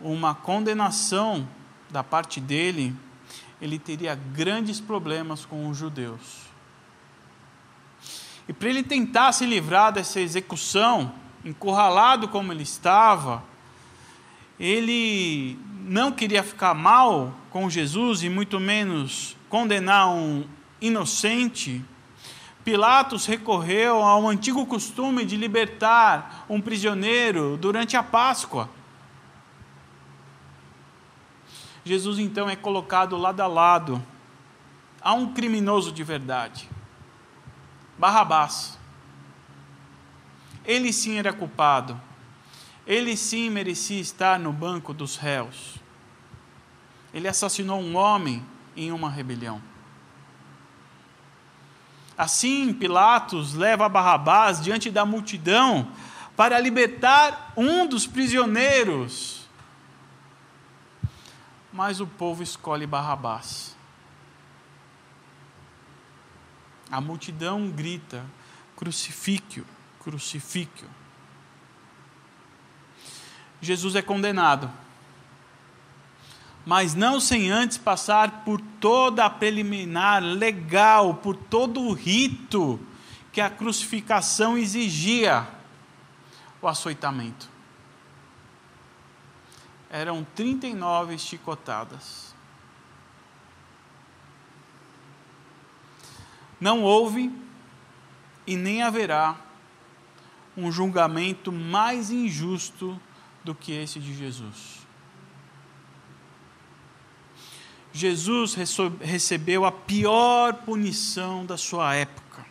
uma 0.00 0.34
condenação 0.34 1.46
da 1.90 2.02
parte 2.02 2.40
dele, 2.40 2.96
ele 3.60 3.78
teria 3.78 4.14
grandes 4.14 4.80
problemas 4.80 5.44
com 5.44 5.68
os 5.68 5.76
judeus. 5.76 6.44
E 8.48 8.52
para 8.52 8.68
ele 8.68 8.82
tentar 8.82 9.32
se 9.32 9.46
livrar 9.46 9.92
dessa 9.92 10.20
execução, 10.20 11.14
encurralado 11.44 12.28
como 12.28 12.52
ele 12.52 12.62
estava, 12.62 13.44
ele 14.58 15.58
não 15.84 16.10
queria 16.10 16.42
ficar 16.42 16.74
mal 16.74 17.34
com 17.50 17.68
Jesus 17.68 18.22
e 18.22 18.28
muito 18.28 18.58
menos 18.58 19.36
condenar 19.48 20.08
um 20.08 20.44
inocente. 20.80 21.84
Pilatos 22.64 23.26
recorreu 23.26 24.02
ao 24.02 24.26
antigo 24.26 24.64
costume 24.64 25.26
de 25.26 25.36
libertar 25.36 26.46
um 26.48 26.60
prisioneiro 26.62 27.58
durante 27.58 27.94
a 27.94 28.02
Páscoa. 28.02 28.70
Jesus 31.84 32.18
então 32.18 32.48
é 32.48 32.56
colocado 32.56 33.18
lado 33.18 33.40
a 33.42 33.46
lado 33.46 34.02
a 35.02 35.12
um 35.12 35.34
criminoso 35.34 35.92
de 35.92 36.02
verdade, 36.02 36.66
Barrabás. 37.98 38.78
Ele 40.64 40.90
sim 40.94 41.18
era 41.18 41.30
culpado, 41.30 42.00
ele 42.86 43.14
sim 43.14 43.50
merecia 43.50 44.00
estar 44.00 44.38
no 44.38 44.50
banco 44.50 44.94
dos 44.94 45.16
réus. 45.18 45.74
Ele 47.12 47.28
assassinou 47.28 47.78
um 47.78 47.94
homem 47.96 48.42
em 48.74 48.90
uma 48.90 49.10
rebelião. 49.10 49.73
Assim, 52.16 52.72
Pilatos 52.72 53.54
leva 53.54 53.88
Barrabás 53.88 54.60
diante 54.60 54.90
da 54.90 55.04
multidão 55.04 55.90
para 56.36 56.58
libertar 56.60 57.52
um 57.56 57.86
dos 57.86 58.06
prisioneiros. 58.06 59.48
Mas 61.72 62.00
o 62.00 62.06
povo 62.06 62.42
escolhe 62.42 62.86
Barrabás. 62.86 63.76
A 66.90 67.00
multidão 67.00 67.68
grita: 67.70 68.24
crucifíquio, 68.76 69.66
crucifíquio. 70.00 70.88
Jesus 73.60 73.96
é 73.96 74.02
condenado 74.02 74.70
mas 76.64 76.94
não 76.94 77.20
sem 77.20 77.50
antes 77.50 77.76
passar 77.76 78.44
por 78.44 78.60
toda 78.80 79.24
a 79.24 79.30
preliminar 79.30 80.22
legal, 80.22 81.14
por 81.14 81.36
todo 81.36 81.80
o 81.80 81.92
rito 81.92 82.80
que 83.32 83.40
a 83.40 83.50
crucificação 83.50 84.56
exigia 84.56 85.46
o 86.62 86.68
açoitamento. 86.68 87.48
Eram 89.90 90.26
39 90.34 91.18
chicotadas. 91.18 92.34
Não 96.60 96.82
houve 96.82 97.30
e 98.46 98.56
nem 98.56 98.82
haverá 98.82 99.36
um 100.56 100.70
julgamento 100.70 101.52
mais 101.52 102.10
injusto 102.10 102.98
do 103.42 103.54
que 103.54 103.72
esse 103.72 104.00
de 104.00 104.14
Jesus. 104.14 104.83
Jesus 107.94 108.56
recebeu 109.00 109.64
a 109.64 109.70
pior 109.70 110.52
punição 110.52 111.46
da 111.46 111.56
sua 111.56 111.94
época. 111.94 112.44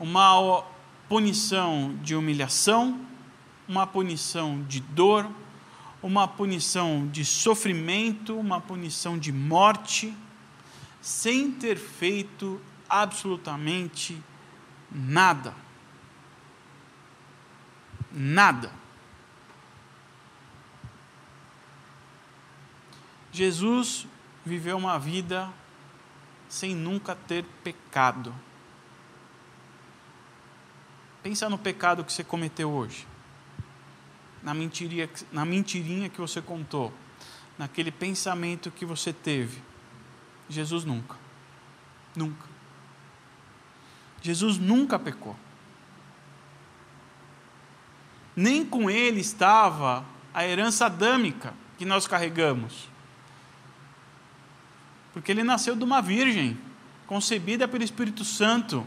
Uma 0.00 0.64
punição 1.06 1.94
de 2.02 2.16
humilhação, 2.16 2.98
uma 3.68 3.86
punição 3.86 4.62
de 4.62 4.80
dor, 4.80 5.28
uma 6.02 6.26
punição 6.26 7.06
de 7.08 7.26
sofrimento, 7.26 8.34
uma 8.38 8.58
punição 8.58 9.18
de 9.18 9.30
morte, 9.30 10.14
sem 11.02 11.52
ter 11.52 11.76
feito 11.76 12.58
absolutamente 12.88 14.18
nada. 14.90 15.54
Nada. 18.10 18.85
Jesus 23.36 24.06
viveu 24.46 24.78
uma 24.78 24.98
vida 24.98 25.52
sem 26.48 26.74
nunca 26.74 27.14
ter 27.14 27.44
pecado. 27.62 28.34
Pensa 31.22 31.46
no 31.50 31.58
pecado 31.58 32.02
que 32.02 32.10
você 32.10 32.24
cometeu 32.24 32.70
hoje. 32.70 33.06
Na 34.42 34.54
mentirinha, 34.54 35.10
na 35.30 35.44
mentirinha 35.44 36.08
que 36.08 36.18
você 36.18 36.40
contou. 36.40 36.90
Naquele 37.58 37.90
pensamento 37.90 38.70
que 38.70 38.86
você 38.86 39.12
teve. 39.12 39.62
Jesus 40.48 40.84
nunca. 40.84 41.16
Nunca. 42.16 42.46
Jesus 44.22 44.56
nunca 44.56 44.98
pecou. 44.98 45.36
Nem 48.34 48.64
com 48.64 48.88
ele 48.88 49.20
estava 49.20 50.06
a 50.32 50.46
herança 50.46 50.86
adâmica 50.86 51.52
que 51.76 51.84
nós 51.84 52.06
carregamos 52.06 52.95
porque 55.16 55.32
ele 55.32 55.42
nasceu 55.42 55.74
de 55.74 55.82
uma 55.82 56.02
virgem, 56.02 56.58
concebida 57.06 57.66
pelo 57.66 57.82
Espírito 57.82 58.22
Santo. 58.22 58.86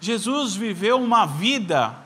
Jesus 0.00 0.56
viveu 0.56 1.00
uma 1.00 1.24
vida 1.24 1.96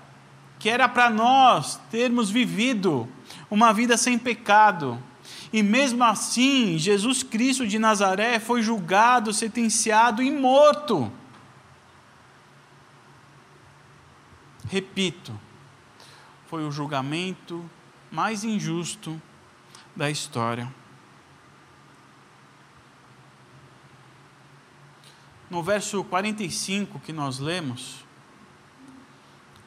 que 0.59 0.69
era 0.69 0.87
para 0.87 1.09
nós 1.09 1.81
termos 1.91 2.29
vivido, 2.29 3.09
uma 3.51 3.73
vida 3.73 3.97
sem 3.97 4.19
pecado. 4.19 5.03
E 5.51 5.63
mesmo 5.63 6.05
assim, 6.05 6.77
Jesus 6.77 7.23
Cristo 7.23 7.67
de 7.67 7.79
Nazaré 7.79 8.39
foi 8.39 8.61
julgado, 8.61 9.33
sentenciado 9.33 10.23
e 10.23 10.31
morto. 10.31 11.11
Repito, 14.69 15.33
foi 16.47 16.63
o 16.63 16.71
julgamento 16.71 17.65
mais 18.11 18.45
injusto 18.45 19.19
da 19.97 20.11
história. 20.11 20.82
No 25.53 25.63
verso 25.63 26.03
45 26.03 26.99
que 27.01 27.13
nós 27.13 27.39
lemos, 27.39 28.07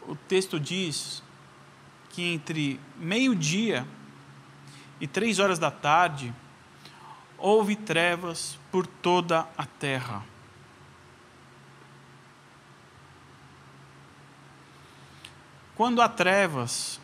o 0.07 0.15
texto 0.15 0.59
diz 0.59 1.21
que 2.09 2.23
entre 2.23 2.79
meio-dia 2.97 3.87
e 4.99 5.05
três 5.05 5.37
horas 5.37 5.59
da 5.59 5.69
tarde 5.69 6.33
houve 7.37 7.75
trevas 7.75 8.57
por 8.71 8.87
toda 8.87 9.47
a 9.55 9.63
terra. 9.63 10.23
Quando 15.75 16.01
há 16.01 16.09
trevas, 16.09 16.99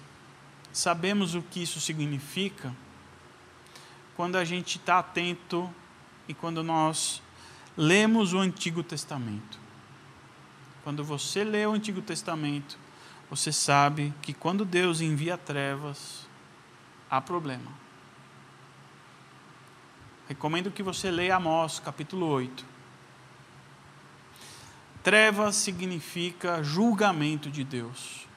sabemos 0.74 1.36
o 1.36 1.44
que 1.44 1.62
isso 1.62 1.80
significa 1.80 2.76
quando 4.16 4.38
a 4.38 4.44
gente 4.44 4.80
está 4.80 4.98
atento 4.98 5.72
e 6.28 6.34
quando 6.34 6.64
nós 6.64 7.22
lemos 7.78 8.34
o 8.34 8.40
Antigo 8.40 8.84
Testamento. 8.84 9.60
Quando 10.84 11.04
você 11.04 11.44
lê 11.44 11.66
o 11.66 11.72
Antigo 11.72 12.02
Testamento, 12.02 12.78
você 13.30 13.52
sabe 13.52 14.14
que 14.22 14.34
quando 14.34 14.66
Deus 14.66 15.00
envia 15.00 15.38
trevas, 15.38 16.28
há 17.10 17.22
problema. 17.22 17.72
Recomendo 20.28 20.72
que 20.72 20.82
você 20.82 21.12
leia 21.12 21.36
Amós, 21.36 21.80
capítulo 21.80 22.26
8. 22.28 22.66
Trevas 25.04 25.56
significa 25.56 26.64
julgamento 26.64 27.50
de 27.50 27.64
Deus. 27.64 28.28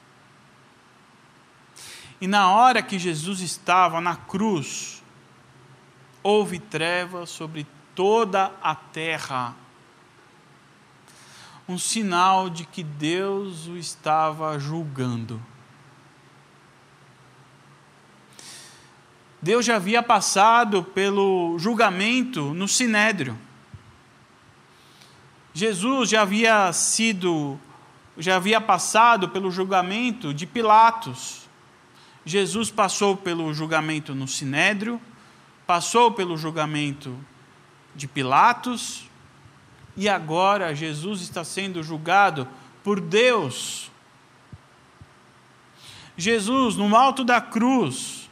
E 2.19 2.27
na 2.27 2.49
hora 2.51 2.81
que 2.81 2.97
Jesus 2.97 3.41
estava 3.41 3.99
na 3.99 4.15
cruz, 4.15 5.03
houve 6.23 6.59
trevas 6.59 7.29
sobre 7.29 7.67
toda 7.95 8.51
a 8.61 8.75
terra. 8.75 9.55
Um 11.67 11.79
sinal 11.79 12.49
de 12.49 12.65
que 12.65 12.83
Deus 12.83 13.65
o 13.67 13.77
estava 13.77 14.59
julgando. 14.59 15.41
Deus 19.41 19.65
já 19.65 19.77
havia 19.77 20.03
passado 20.03 20.83
pelo 20.83 21.57
julgamento 21.57 22.53
no 22.53 22.67
sinédrio. 22.67 23.37
Jesus 25.53 26.09
já 26.09 26.23
havia 26.23 26.71
sido, 26.73 27.59
já 28.17 28.35
havia 28.35 28.59
passado 28.59 29.29
pelo 29.29 29.49
julgamento 29.49 30.33
de 30.33 30.45
Pilatos. 30.45 31.47
Jesus 32.25 32.69
passou 32.69 33.15
pelo 33.15 33.53
julgamento 33.53 34.13
no 34.13 34.27
sinédrio, 34.27 34.99
passou 35.65 36.11
pelo 36.11 36.35
julgamento 36.35 37.17
de 37.95 38.07
Pilatos, 38.07 39.09
e 39.95 40.09
agora 40.09 40.75
Jesus 40.75 41.21
está 41.21 41.43
sendo 41.43 41.81
julgado 41.81 42.47
por 42.83 42.99
Deus. 42.99 43.89
Jesus, 46.17 46.75
no 46.75 46.95
alto 46.95 47.23
da 47.23 47.41
cruz, 47.41 48.29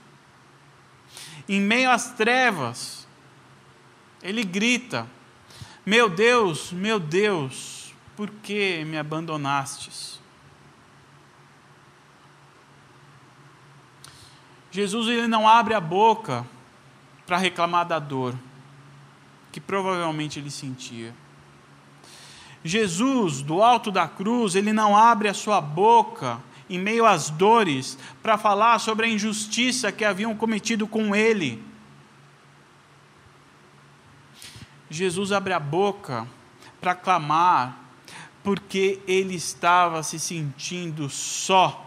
em 1.47 1.59
meio 1.59 1.89
às 1.89 2.11
trevas, 2.11 3.07
ele 4.21 4.43
grita: 4.43 5.07
Meu 5.85 6.09
Deus, 6.09 6.71
meu 6.71 6.99
Deus, 6.99 7.93
por 8.15 8.29
que 8.29 8.83
me 8.85 8.97
abandonastes? 8.97 10.21
Jesus 14.71 15.07
ele 15.07 15.27
não 15.27 15.47
abre 15.47 15.75
a 15.75 15.79
boca 15.79 16.45
para 17.27 17.37
reclamar 17.37 17.85
da 17.85 17.99
dor. 17.99 18.35
Que 19.53 19.61
provavelmente 19.61 20.39
ele 20.39 20.49
sentia. 20.49 21.13
Jesus, 22.65 23.43
do 23.43 23.61
alto 23.61 23.91
da 23.91 24.07
cruz, 24.07 24.55
ele 24.55 24.73
não 24.73 24.97
abre 24.97 25.27
a 25.27 25.33
sua 25.33 25.61
boca 25.61 26.41
em 26.67 26.79
meio 26.79 27.05
às 27.05 27.29
dores 27.29 27.95
para 28.23 28.35
falar 28.35 28.79
sobre 28.79 29.05
a 29.05 29.09
injustiça 29.09 29.91
que 29.91 30.03
haviam 30.03 30.35
cometido 30.35 30.87
com 30.87 31.15
ele. 31.15 31.63
Jesus 34.89 35.31
abre 35.31 35.53
a 35.53 35.59
boca 35.59 36.27
para 36.81 36.95
clamar, 36.95 37.77
porque 38.43 38.99
ele 39.07 39.35
estava 39.35 40.01
se 40.01 40.17
sentindo 40.17 41.09
só. 41.09 41.79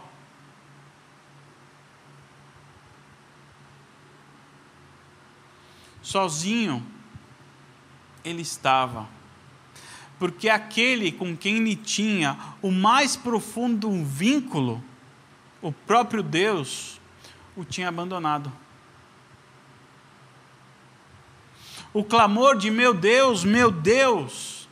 Sozinho 6.01 6.95
ele 8.29 8.41
estava 8.41 9.17
porque 10.19 10.49
aquele 10.49 11.11
com 11.11 11.35
quem 11.35 11.57
ele 11.57 11.75
tinha 11.75 12.37
o 12.61 12.71
mais 12.71 13.15
profundo 13.15 13.89
vínculo, 14.03 14.83
o 15.61 15.71
próprio 15.71 16.23
Deus, 16.23 16.99
o 17.55 17.63
tinha 17.63 17.89
abandonado. 17.89 18.51
O 21.93 22.03
clamor 22.03 22.57
de 22.57 22.69
meu 22.69 22.93
Deus, 22.93 23.43
meu 23.43 23.71
Deus, 23.71 24.67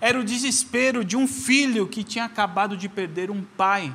era 0.00 0.18
o 0.18 0.24
desespero 0.24 1.04
de 1.04 1.16
um 1.16 1.26
filho 1.26 1.86
que 1.86 2.02
tinha 2.02 2.24
acabado 2.24 2.76
de 2.76 2.88
perder 2.88 3.30
um 3.30 3.42
pai. 3.42 3.94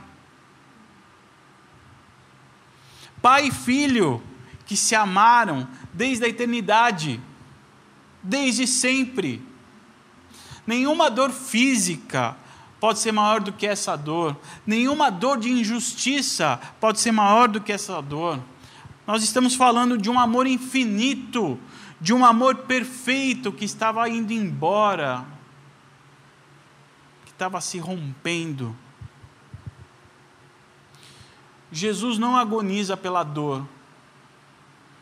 Pai 3.21 3.47
e 3.47 3.51
filho 3.51 4.21
que 4.65 4.75
se 4.75 4.95
amaram 4.95 5.67
desde 5.93 6.25
a 6.25 6.27
eternidade, 6.27 7.21
desde 8.23 8.67
sempre 8.67 9.41
Nenhuma 10.65 11.09
dor 11.09 11.31
física 11.31 12.35
pode 12.79 12.99
ser 12.99 13.11
maior 13.11 13.39
do 13.41 13.51
que 13.51 13.65
essa 13.65 13.95
dor. 13.95 14.37
Nenhuma 14.65 15.09
dor 15.09 15.39
de 15.39 15.49
injustiça 15.49 16.59
pode 16.79 16.99
ser 16.99 17.11
maior 17.11 17.47
do 17.47 17.61
que 17.61 17.71
essa 17.71 18.01
dor. 18.01 18.39
Nós 19.05 19.23
estamos 19.23 19.55
falando 19.55 19.97
de 19.97 20.09
um 20.09 20.19
amor 20.19 20.47
infinito, 20.47 21.59
de 21.99 22.13
um 22.13 22.25
amor 22.25 22.55
perfeito 22.57 23.51
que 23.51 23.65
estava 23.65 24.07
indo 24.07 24.31
embora, 24.31 25.25
que 27.25 27.31
estava 27.31 27.59
se 27.59 27.77
rompendo. 27.79 28.75
Jesus 31.71 32.17
não 32.17 32.35
agoniza 32.35 32.95
pela 32.95 33.23
dor, 33.23 33.65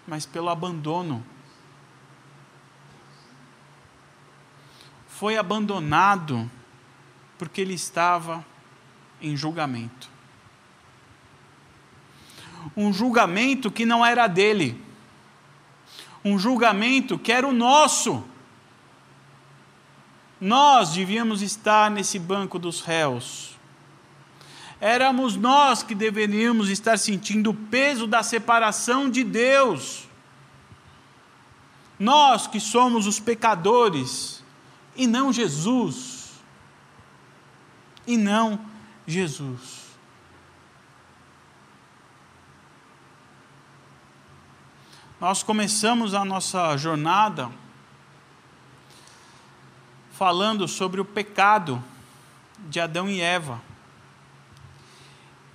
mas 0.08 0.26
pelo 0.26 0.50
abandono. 0.50 1.24
Foi 5.20 5.38
abandonado 5.38 6.50
porque 7.38 7.60
ele 7.60 7.74
estava 7.74 8.46
em 9.22 9.36
julgamento. 9.36 10.10
Um 12.76 12.94
julgamento 12.94 13.70
que 13.70 13.86
não 13.86 14.06
era 14.06 14.28
dele, 14.28 14.82
um 16.24 16.40
julgamento 16.40 17.20
que 17.20 17.34
era 17.34 17.46
o 17.46 17.52
nosso. 17.52 18.24
Nós 20.40 20.94
devíamos 20.94 21.42
estar 21.42 21.92
nesse 21.92 22.18
banco 22.18 22.58
dos 22.58 22.80
réus. 22.80 23.58
Éramos 24.80 25.36
nós 25.36 25.84
que 25.84 25.94
deveríamos 25.94 26.70
estar 26.70 26.98
sentindo 26.98 27.50
o 27.50 27.54
peso 27.54 28.08
da 28.08 28.24
separação 28.24 29.10
de 29.10 29.26
Deus. 29.26 30.08
Nós 32.00 32.48
que 32.48 32.62
somos 32.62 33.06
os 33.06 33.20
pecadores 33.20 34.39
e 35.00 35.08
não 35.08 35.32
Jesus. 35.32 36.34
E 38.06 38.18
não 38.18 38.60
Jesus. 39.08 39.88
Nós 45.22 45.42
começamos 45.42 46.14
a 46.14 46.26
nossa 46.26 46.76
jornada 46.76 47.50
falando 50.12 50.68
sobre 50.68 51.00
o 51.00 51.06
pecado 51.06 51.82
de 52.68 52.82
Adão 52.82 53.08
e 53.08 53.22
Eva 53.22 53.62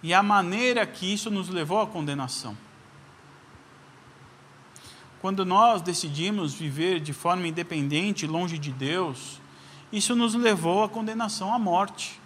e 0.02 0.14
a 0.14 0.22
maneira 0.22 0.86
que 0.86 1.12
isso 1.12 1.30
nos 1.30 1.50
levou 1.50 1.82
à 1.82 1.86
condenação. 1.86 2.56
Quando 5.24 5.42
nós 5.46 5.80
decidimos 5.80 6.52
viver 6.52 7.00
de 7.00 7.14
forma 7.14 7.48
independente, 7.48 8.26
longe 8.26 8.58
de 8.58 8.70
Deus, 8.70 9.40
isso 9.90 10.14
nos 10.14 10.34
levou 10.34 10.84
à 10.84 10.88
condenação 10.90 11.54
à 11.54 11.58
morte. 11.58 12.20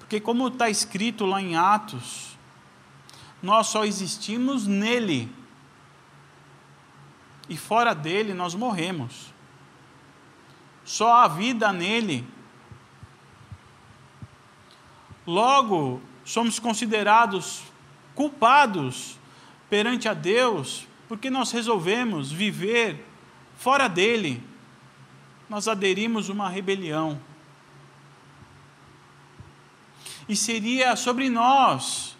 Porque, 0.00 0.18
como 0.18 0.48
está 0.48 0.68
escrito 0.68 1.24
lá 1.24 1.40
em 1.40 1.54
Atos, 1.54 2.36
nós 3.40 3.68
só 3.68 3.84
existimos 3.84 4.66
nele, 4.66 5.32
e 7.48 7.56
fora 7.56 7.94
dele 7.94 8.34
nós 8.34 8.52
morremos. 8.52 9.32
Só 10.84 11.18
há 11.18 11.28
vida 11.28 11.72
nele. 11.72 12.26
Logo, 15.24 16.02
somos 16.24 16.58
considerados 16.58 17.62
culpados 18.16 19.22
perante 19.68 20.08
a 20.08 20.14
Deus, 20.14 20.86
porque 21.08 21.30
nós 21.30 21.50
resolvemos 21.50 22.30
viver 22.30 23.04
fora 23.56 23.88
dele, 23.88 24.42
nós 25.48 25.68
aderimos 25.68 26.28
uma 26.28 26.48
rebelião. 26.48 27.20
E 30.28 30.34
seria 30.34 30.96
sobre 30.96 31.28
nós 31.28 32.16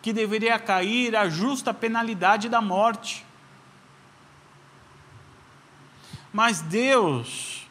que 0.00 0.12
deveria 0.12 0.58
cair 0.58 1.16
a 1.16 1.28
justa 1.28 1.72
penalidade 1.72 2.48
da 2.48 2.60
morte. 2.60 3.24
Mas 6.32 6.60
Deus, 6.60 7.66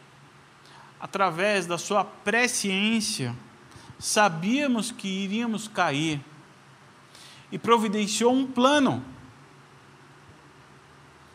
através 1.00 1.66
da 1.66 1.78
sua 1.78 2.04
presciência, 2.06 3.36
sabíamos 4.00 4.92
que 4.92 5.08
iríamos 5.08 5.68
cair 5.68 6.22
e 7.54 7.60
providenciou 7.60 8.34
um 8.34 8.48
plano. 8.48 9.06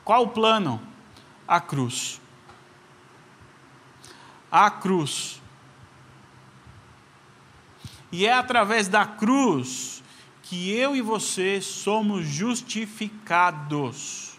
Qual 0.04 0.24
o 0.24 0.30
plano? 0.30 0.82
A 1.46 1.60
cruz. 1.60 2.20
A 4.50 4.68
cruz. 4.68 5.40
E 8.10 8.26
é 8.26 8.32
através 8.32 8.88
da 8.88 9.06
cruz 9.06 10.02
que 10.42 10.72
eu 10.72 10.96
e 10.96 11.00
você 11.00 11.60
somos 11.60 12.26
justificados. 12.26 14.36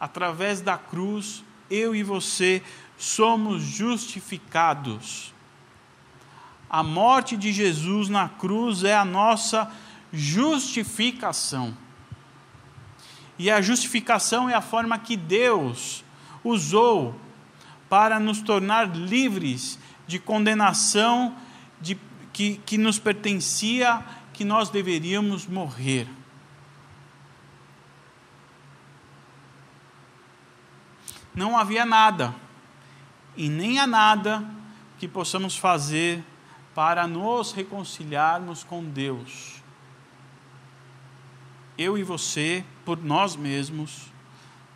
Através 0.00 0.62
da 0.62 0.78
cruz, 0.78 1.44
eu 1.68 1.94
e 1.94 2.02
você 2.02 2.62
somos 2.96 3.60
justificados. 3.60 5.34
A 6.70 6.82
morte 6.82 7.36
de 7.36 7.52
Jesus 7.52 8.08
na 8.08 8.26
cruz 8.26 8.84
é 8.84 8.96
a 8.96 9.04
nossa 9.04 9.64
justificação 9.64 9.89
justificação. 10.12 11.76
E 13.38 13.50
a 13.50 13.60
justificação 13.60 14.48
é 14.48 14.54
a 14.54 14.60
forma 14.60 14.98
que 14.98 15.16
Deus 15.16 16.04
usou 16.44 17.18
para 17.88 18.20
nos 18.20 18.40
tornar 18.40 18.94
livres 18.94 19.78
de 20.06 20.18
condenação 20.18 21.36
de, 21.80 21.98
que, 22.32 22.58
que 22.66 22.76
nos 22.76 22.98
pertencia, 22.98 24.04
que 24.32 24.44
nós 24.44 24.68
deveríamos 24.68 25.46
morrer. 25.46 26.06
Não 31.34 31.56
havia 31.56 31.86
nada, 31.86 32.34
e 33.36 33.48
nem 33.48 33.78
há 33.78 33.86
nada 33.86 34.44
que 34.98 35.08
possamos 35.08 35.56
fazer 35.56 36.22
para 36.74 37.06
nos 37.06 37.52
reconciliarmos 37.52 38.62
com 38.64 38.84
Deus 38.84 39.59
eu 41.80 41.96
e 41.96 42.02
você, 42.02 42.62
por 42.84 43.02
nós 43.02 43.34
mesmos, 43.34 44.12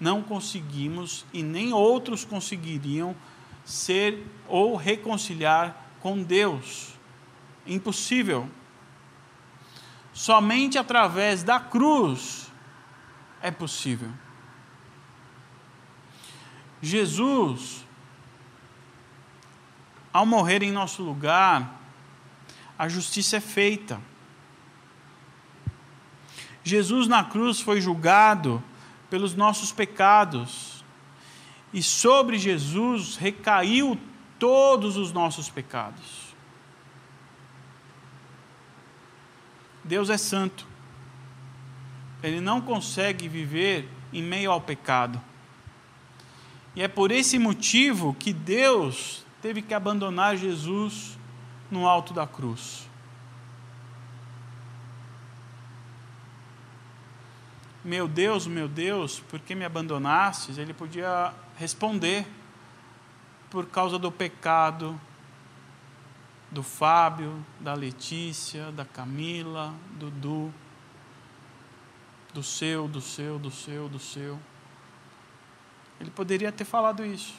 não 0.00 0.22
conseguimos 0.22 1.26
e 1.34 1.42
nem 1.42 1.70
outros 1.70 2.24
conseguiriam 2.24 3.14
ser 3.62 4.26
ou 4.48 4.74
reconciliar 4.74 5.90
com 6.00 6.22
Deus. 6.22 6.94
Impossível. 7.66 8.48
Somente 10.14 10.78
através 10.78 11.42
da 11.42 11.60
cruz 11.60 12.50
é 13.42 13.50
possível. 13.50 14.10
Jesus, 16.80 17.84
ao 20.10 20.24
morrer 20.24 20.62
em 20.62 20.72
nosso 20.72 21.02
lugar, 21.02 21.82
a 22.78 22.88
justiça 22.88 23.36
é 23.36 23.40
feita. 23.40 24.00
Jesus 26.64 27.06
na 27.06 27.22
cruz 27.22 27.60
foi 27.60 27.80
julgado 27.80 28.62
pelos 29.10 29.34
nossos 29.34 29.70
pecados. 29.70 30.82
E 31.72 31.82
sobre 31.82 32.38
Jesus 32.38 33.16
recaiu 33.16 33.98
todos 34.38 34.96
os 34.96 35.12
nossos 35.12 35.50
pecados. 35.50 36.34
Deus 39.84 40.08
é 40.08 40.16
santo. 40.16 40.66
Ele 42.22 42.40
não 42.40 42.62
consegue 42.62 43.28
viver 43.28 43.86
em 44.10 44.22
meio 44.22 44.50
ao 44.50 44.60
pecado. 44.60 45.20
E 46.74 46.82
é 46.82 46.88
por 46.88 47.10
esse 47.10 47.38
motivo 47.38 48.16
que 48.18 48.32
Deus 48.32 49.26
teve 49.42 49.60
que 49.60 49.74
abandonar 49.74 50.36
Jesus 50.36 51.18
no 51.70 51.86
alto 51.86 52.14
da 52.14 52.26
cruz. 52.26 52.88
Meu 57.84 58.08
Deus, 58.08 58.46
meu 58.46 58.66
Deus, 58.66 59.20
por 59.20 59.38
que 59.38 59.54
me 59.54 59.64
abandonastes? 59.64 60.56
Ele 60.56 60.72
podia 60.72 61.34
responder: 61.56 62.26
por 63.50 63.66
causa 63.66 63.98
do 63.98 64.10
pecado 64.10 64.98
do 66.50 66.62
Fábio, 66.62 67.44
da 67.60 67.74
Letícia, 67.74 68.70
da 68.70 68.84
Camila, 68.84 69.74
do 69.98 70.08
Du, 70.08 70.54
do 72.32 72.42
seu, 72.42 72.86
do 72.86 73.00
seu, 73.00 73.38
do 73.38 73.50
seu, 73.50 73.88
do 73.88 73.98
seu. 73.98 74.38
Ele 76.00 76.10
poderia 76.10 76.52
ter 76.52 76.64
falado 76.64 77.04
isso. 77.04 77.34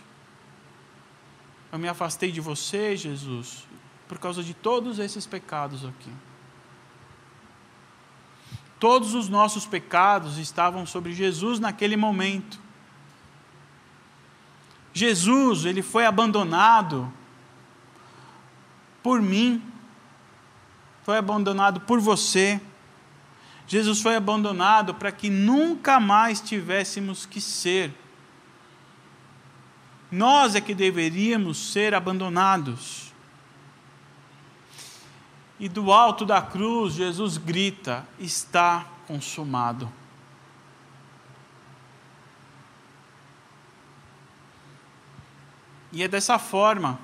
Eu 1.71 1.79
me 1.79 1.88
afastei 1.88 2.31
de 2.31 2.41
você, 2.41 2.95
Jesus, 2.95 3.65
por 4.08 4.19
causa 4.19 4.43
de 4.43 4.53
todos 4.53 4.99
esses 4.99 5.25
pecados 5.25 5.86
aqui. 5.86 6.12
Todos 8.79 9.13
os 9.13 9.29
nossos 9.29 9.65
pecados 9.65 10.38
estavam 10.38 10.85
sobre 10.85 11.13
Jesus 11.13 11.59
naquele 11.59 11.95
momento. 11.95 12.59
Jesus, 14.93 15.65
ele 15.65 15.81
foi 15.81 16.05
abandonado 16.05 17.11
por 19.03 19.21
mim, 19.21 19.61
foi 21.03 21.17
abandonado 21.17 21.81
por 21.81 21.99
você. 21.99 22.59
Jesus 23.67 24.01
foi 24.01 24.15
abandonado 24.15 24.93
para 24.93 25.11
que 25.11 25.29
nunca 25.29 25.99
mais 25.99 26.39
tivéssemos 26.39 27.25
que 27.25 27.41
ser. 27.41 27.93
Nós 30.11 30.55
é 30.55 30.61
que 30.61 30.73
deveríamos 30.73 31.57
ser 31.57 31.93
abandonados. 31.93 33.13
E 35.60 35.70
do 35.70 35.91
alto 35.91 36.26
da 36.26 36.41
cruz, 36.41 36.94
Jesus 36.94 37.38
grita: 37.38 38.06
Está 38.20 38.86
consumado. 39.08 39.91
E 45.96 46.04
é 46.04 46.10
dessa 46.10 46.38
forma, 46.38 47.00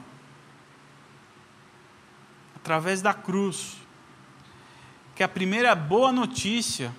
através 2.57 3.01
da 3.01 3.13
cruz, 3.13 3.77
que 5.15 5.23
a 5.23 5.29
primeira 5.29 5.73
boa 5.73 6.11
notícia, 6.11 6.93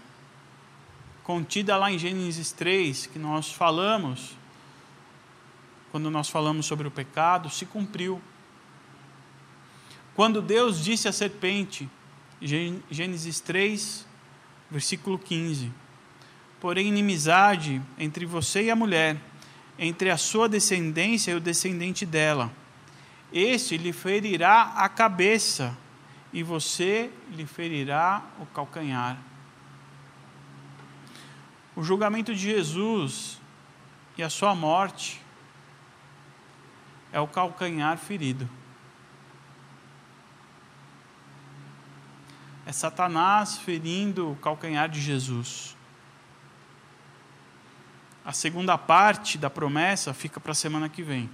contida 1.22 1.76
lá 1.76 1.92
em 1.92 1.98
Gênesis 1.98 2.50
3, 2.50 3.06
que 3.08 3.18
nós 3.18 3.52
falamos, 3.52 4.34
quando 5.90 6.10
nós 6.10 6.30
falamos 6.30 6.64
sobre 6.64 6.88
o 6.88 6.90
pecado, 6.90 7.50
se 7.50 7.66
cumpriu. 7.66 8.22
Quando 10.14 10.42
Deus 10.42 10.82
disse 10.82 11.08
à 11.08 11.12
serpente, 11.12 11.88
Gênesis 12.40 13.40
3, 13.40 14.06
versículo 14.70 15.18
15: 15.18 15.72
Porém, 16.60 16.88
inimizade 16.88 17.80
entre 17.98 18.26
você 18.26 18.64
e 18.64 18.70
a 18.70 18.76
mulher, 18.76 19.16
entre 19.78 20.10
a 20.10 20.16
sua 20.18 20.48
descendência 20.48 21.32
e 21.32 21.34
o 21.34 21.40
descendente 21.40 22.04
dela. 22.04 22.52
Este 23.32 23.78
lhe 23.78 23.92
ferirá 23.92 24.74
a 24.76 24.88
cabeça, 24.88 25.76
e 26.32 26.42
você 26.42 27.10
lhe 27.30 27.46
ferirá 27.46 28.22
o 28.38 28.46
calcanhar. 28.46 29.18
O 31.74 31.82
julgamento 31.82 32.34
de 32.34 32.40
Jesus 32.40 33.40
e 34.18 34.22
a 34.22 34.28
sua 34.28 34.54
morte 34.54 35.22
é 37.10 37.18
o 37.18 37.26
calcanhar 37.26 37.96
ferido. 37.96 38.48
É 42.64 42.72
Satanás 42.72 43.58
ferindo 43.58 44.32
o 44.32 44.36
calcanhar 44.36 44.88
de 44.88 45.00
Jesus. 45.00 45.76
A 48.24 48.32
segunda 48.32 48.78
parte 48.78 49.36
da 49.36 49.50
promessa 49.50 50.14
fica 50.14 50.38
para 50.38 50.52
a 50.52 50.54
semana 50.54 50.88
que 50.88 51.02
vem. 51.02 51.28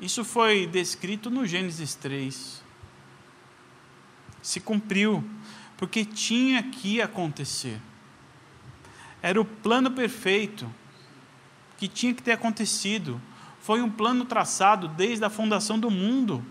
Isso 0.00 0.24
foi 0.24 0.66
descrito 0.66 1.30
no 1.30 1.46
Gênesis 1.46 1.94
3. 1.94 2.60
Se 4.42 4.58
cumpriu, 4.58 5.24
porque 5.76 6.04
tinha 6.04 6.60
que 6.64 7.00
acontecer. 7.00 7.80
Era 9.22 9.40
o 9.40 9.44
plano 9.44 9.92
perfeito 9.92 10.68
que 11.78 11.86
tinha 11.86 12.12
que 12.12 12.22
ter 12.22 12.32
acontecido 12.32 13.22
foi 13.62 13.80
um 13.80 13.88
plano 13.88 14.24
traçado 14.24 14.88
desde 14.88 15.24
a 15.24 15.30
fundação 15.30 15.78
do 15.78 15.88
mundo. 15.88 16.44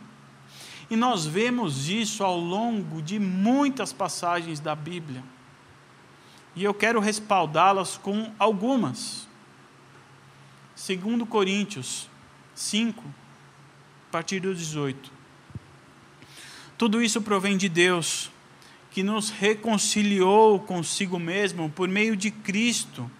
E 0.90 0.96
nós 0.96 1.26
vemos 1.26 1.90
isso 1.90 2.24
ao 2.24 2.40
longo 2.40 3.02
de 3.02 3.20
muitas 3.20 3.92
passagens 3.92 4.62
da 4.62 4.74
Bíblia. 4.74 5.22
E 6.56 6.64
eu 6.64 6.74
quero 6.74 7.02
respaldá-las 7.02 7.98
com 7.98 8.32
algumas. 8.40 9.28
Segundo 10.74 11.26
Coríntios 11.26 12.10
5, 12.56 13.04
a 14.08 14.12
partir 14.12 14.40
do 14.40 14.56
18. 14.56 15.12
Tudo 16.78 17.02
isso 17.02 17.22
provém 17.22 17.58
de 17.58 17.68
Deus, 17.68 18.32
que 18.90 19.04
nos 19.04 19.30
reconciliou 19.30 20.62
consigo 20.62 21.20
mesmo 21.20 21.70
por 21.70 21.90
meio 21.90 22.16
de 22.16 22.32
Cristo 22.32 23.12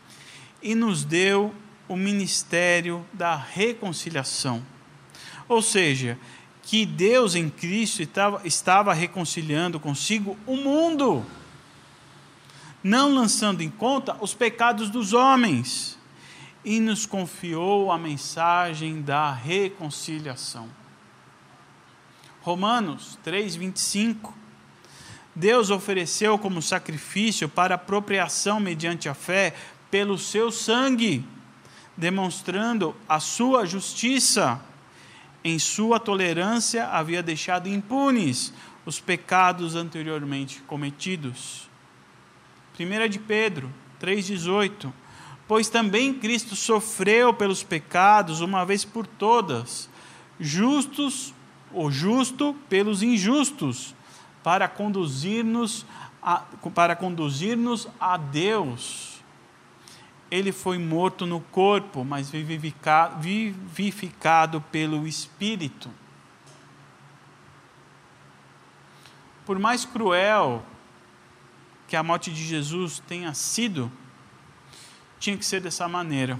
e 0.62 0.76
nos 0.76 1.04
deu 1.04 1.54
o 1.92 1.98
ministério 1.98 3.06
da 3.12 3.36
reconciliação. 3.36 4.66
Ou 5.46 5.62
seja, 5.62 6.18
que 6.64 6.86
Deus 6.86 7.36
em 7.36 7.50
Cristo 7.50 8.02
estava, 8.46 8.94
reconciliando 8.94 9.78
consigo 9.78 10.38
o 10.48 10.56
mundo, 10.56 11.26
não 12.82 13.14
lançando 13.14 13.62
em 13.62 13.70
conta 13.70 14.16
os 14.22 14.34
pecados 14.34 14.90
dos 14.90 15.12
homens, 15.12 16.00
e 16.64 16.80
nos 16.80 17.06
confiou 17.06 17.92
a 17.92 17.98
mensagem 17.98 19.02
da 19.02 19.34
reconciliação. 19.34 20.70
Romanos 22.42 23.20
3:25 23.22 24.34
Deus 25.36 25.70
ofereceu 25.70 26.38
como 26.38 26.62
sacrifício 26.62 27.50
para 27.50 27.76
apropriação 27.76 28.60
mediante 28.60 29.10
a 29.10 29.14
fé 29.14 29.54
pelo 29.90 30.18
seu 30.18 30.52
sangue 30.52 31.26
demonstrando 31.96 32.96
a 33.08 33.20
sua 33.20 33.66
justiça. 33.66 34.60
Em 35.44 35.58
sua 35.58 36.00
tolerância 36.00 36.88
havia 36.88 37.24
deixado 37.24 37.68
impunes 37.68 38.54
os 38.86 39.00
pecados 39.00 39.76
anteriormente 39.76 40.62
cometidos. 40.62 41.70
1 42.80 43.10
de 43.10 43.20
Pedro 43.20 43.72
3,18 44.00 44.92
Pois 45.48 45.68
também 45.68 46.14
Cristo 46.14 46.56
sofreu 46.56 47.34
pelos 47.34 47.62
pecados 47.62 48.40
uma 48.40 48.66
vez 48.66 48.86
por 48.86 49.06
todas, 49.06 49.90
justos 50.40 51.34
ou 51.74 51.92
justo 51.92 52.56
pelos 52.70 53.04
injustos, 53.04 53.94
para 54.44 54.68
conduzir-nos 54.68 55.86
a, 56.22 56.44
para 56.74 56.96
conduzir-nos 56.96 57.88
a 58.00 58.16
Deus 58.16 59.11
ele 60.32 60.54
foi 60.54 60.78
morto 60.78 61.26
no 61.26 61.42
corpo, 61.42 62.06
mas 62.06 62.32
vivificado 62.32 63.20
pelo 64.72 65.06
Espírito. 65.06 65.92
Por 69.46 69.60
mais 69.60 69.84
cruel 69.84 70.66
que 71.86 71.98
a 71.98 72.04
morte 72.04 72.32
de 72.32 72.42
Jesus 72.46 73.04
tenha 73.06 73.34
sido, 73.34 73.92
tinha 75.20 75.36
que 75.36 75.46
ser 75.46 75.60
dessa 75.60 75.90
maneira. 75.90 76.40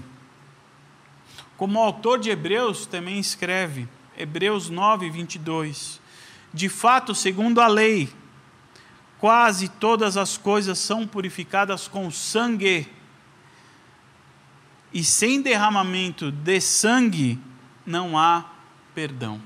Como 1.58 1.78
o 1.78 1.82
autor 1.82 2.18
de 2.18 2.30
Hebreus 2.30 2.86
também 2.86 3.20
escreve, 3.20 3.86
Hebreus 4.16 4.70
9, 4.70 5.10
22. 5.10 6.00
De 6.54 6.70
fato, 6.70 7.14
segundo 7.14 7.60
a 7.60 7.66
lei, 7.66 8.08
quase 9.18 9.68
todas 9.68 10.16
as 10.16 10.38
coisas 10.38 10.78
são 10.78 11.06
purificadas 11.06 11.86
com 11.86 12.10
sangue 12.10 12.90
e 14.92 15.02
sem 15.02 15.40
derramamento 15.40 16.30
de 16.30 16.60
sangue 16.60 17.40
não 17.86 18.18
há 18.18 18.44
perdão. 18.94 19.40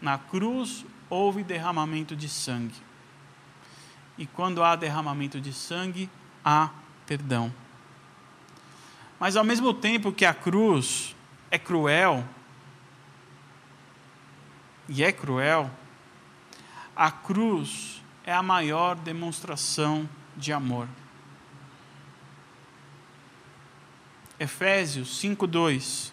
Na 0.00 0.18
cruz 0.18 0.84
houve 1.08 1.44
derramamento 1.44 2.16
de 2.16 2.28
sangue. 2.28 2.74
E 4.18 4.26
quando 4.26 4.62
há 4.62 4.74
derramamento 4.74 5.40
de 5.40 5.52
sangue, 5.52 6.10
há 6.44 6.70
perdão. 7.06 7.52
Mas 9.18 9.36
ao 9.36 9.44
mesmo 9.44 9.72
tempo 9.72 10.12
que 10.12 10.24
a 10.24 10.34
cruz 10.34 11.14
é 11.50 11.58
cruel, 11.58 12.24
e 14.88 15.04
é 15.04 15.12
cruel, 15.12 15.70
a 16.94 17.10
cruz 17.10 18.02
é 18.24 18.32
a 18.32 18.42
maior 18.42 18.96
demonstração 18.96 20.08
de 20.36 20.52
amor. 20.52 20.88
Efésios 24.42 25.20
5:2 25.20 26.12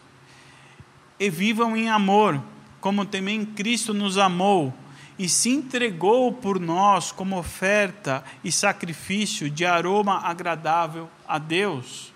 E 1.19 1.29
vivam 1.29 1.75
em 1.75 1.89
amor, 1.89 2.41
como 2.79 3.05
também 3.05 3.43
Cristo 3.43 3.93
nos 3.93 4.17
amou 4.17 4.73
e 5.17 5.27
se 5.27 5.49
entregou 5.49 6.31
por 6.31 6.59
nós 6.59 7.11
como 7.11 7.37
oferta 7.37 8.23
e 8.43 8.51
sacrifício 8.51 9.49
de 9.49 9.65
aroma 9.65 10.19
agradável 10.19 11.09
a 11.27 11.37
Deus. 11.37 12.13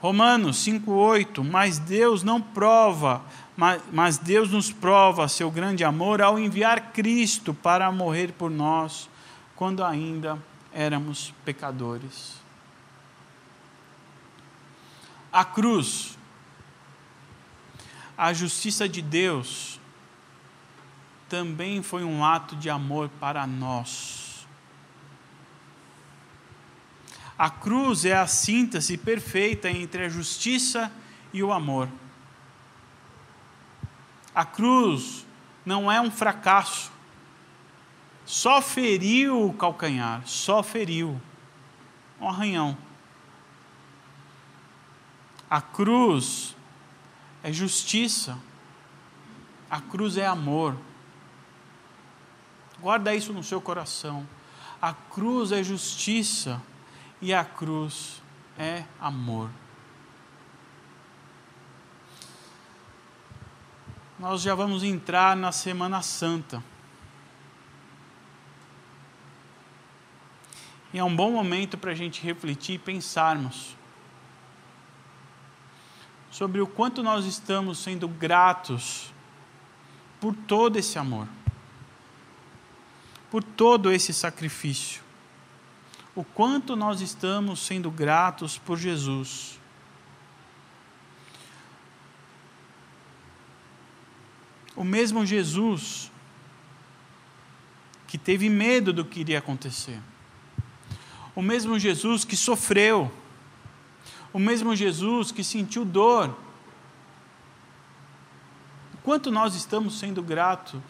Romanos 0.00 0.56
5:8 0.64 1.44
Mas 1.44 1.78
Deus 1.78 2.22
não 2.22 2.40
prova, 2.40 3.22
mas, 3.56 3.82
mas 3.92 4.16
Deus 4.16 4.50
nos 4.50 4.72
prova 4.72 5.28
seu 5.28 5.50
grande 5.50 5.84
amor 5.84 6.22
ao 6.22 6.38
enviar 6.38 6.92
Cristo 6.92 7.52
para 7.52 7.92
morrer 7.92 8.32
por 8.32 8.50
nós 8.50 9.10
quando 9.54 9.84
ainda 9.84 10.38
éramos 10.72 11.34
pecadores. 11.44 12.47
A 15.38 15.44
cruz, 15.44 16.18
a 18.16 18.32
justiça 18.32 18.88
de 18.88 19.00
Deus, 19.00 19.78
também 21.28 21.80
foi 21.80 22.02
um 22.02 22.24
ato 22.24 22.56
de 22.56 22.68
amor 22.68 23.08
para 23.20 23.46
nós. 23.46 24.44
A 27.38 27.48
cruz 27.48 28.04
é 28.04 28.16
a 28.16 28.26
síntese 28.26 28.98
perfeita 28.98 29.70
entre 29.70 30.06
a 30.06 30.08
justiça 30.08 30.90
e 31.32 31.40
o 31.40 31.52
amor. 31.52 31.88
A 34.34 34.44
cruz 34.44 35.24
não 35.64 35.88
é 35.88 36.00
um 36.00 36.10
fracasso. 36.10 36.90
Só 38.26 38.60
feriu 38.60 39.46
o 39.46 39.54
calcanhar, 39.54 40.20
só 40.26 40.64
feriu. 40.64 41.22
Um 42.20 42.28
arranhão. 42.28 42.87
A 45.50 45.60
cruz 45.60 46.54
é 47.42 47.52
justiça. 47.52 48.38
A 49.70 49.80
cruz 49.80 50.16
é 50.16 50.26
amor. 50.26 50.76
Guarda 52.80 53.14
isso 53.14 53.32
no 53.32 53.42
seu 53.42 53.60
coração. 53.60 54.26
A 54.80 54.92
cruz 54.92 55.50
é 55.50 55.62
justiça 55.62 56.62
e 57.20 57.32
a 57.34 57.44
cruz 57.44 58.22
é 58.58 58.84
amor. 59.00 59.50
Nós 64.18 64.42
já 64.42 64.54
vamos 64.54 64.82
entrar 64.82 65.36
na 65.36 65.52
Semana 65.52 66.02
Santa. 66.02 66.62
E 70.92 70.98
é 70.98 71.04
um 71.04 71.14
bom 71.14 71.30
momento 71.30 71.78
para 71.78 71.92
a 71.92 71.94
gente 71.94 72.22
refletir 72.22 72.74
e 72.74 72.78
pensarmos 72.78 73.77
sobre 76.38 76.60
o 76.60 76.66
quanto 76.66 77.02
nós 77.02 77.26
estamos 77.26 77.78
sendo 77.78 78.06
gratos 78.08 79.12
por 80.20 80.34
todo 80.34 80.78
esse 80.78 80.98
amor 80.98 81.26
por 83.30 83.42
todo 83.42 83.92
esse 83.92 84.12
sacrifício. 84.12 85.02
O 86.14 86.24
quanto 86.24 86.74
nós 86.74 87.00
estamos 87.00 87.60
sendo 87.60 87.90
gratos 87.90 88.58
por 88.58 88.76
Jesus. 88.76 89.58
O 94.74 94.84
mesmo 94.84 95.24
Jesus 95.24 96.10
que 98.06 98.16
teve 98.16 98.48
medo 98.48 98.92
do 98.92 99.04
que 99.04 99.20
iria 99.20 99.38
acontecer. 99.38 100.00
O 101.36 101.42
mesmo 101.42 101.78
Jesus 101.78 102.24
que 102.24 102.36
sofreu. 102.36 103.12
O 104.32 104.38
mesmo 104.38 104.76
Jesus 104.76 105.32
que 105.32 105.42
sentiu 105.42 105.84
dor. 105.84 106.36
Quanto 109.02 109.30
nós 109.30 109.54
estamos 109.54 109.98
sendo 109.98 110.22
gratos 110.22 110.80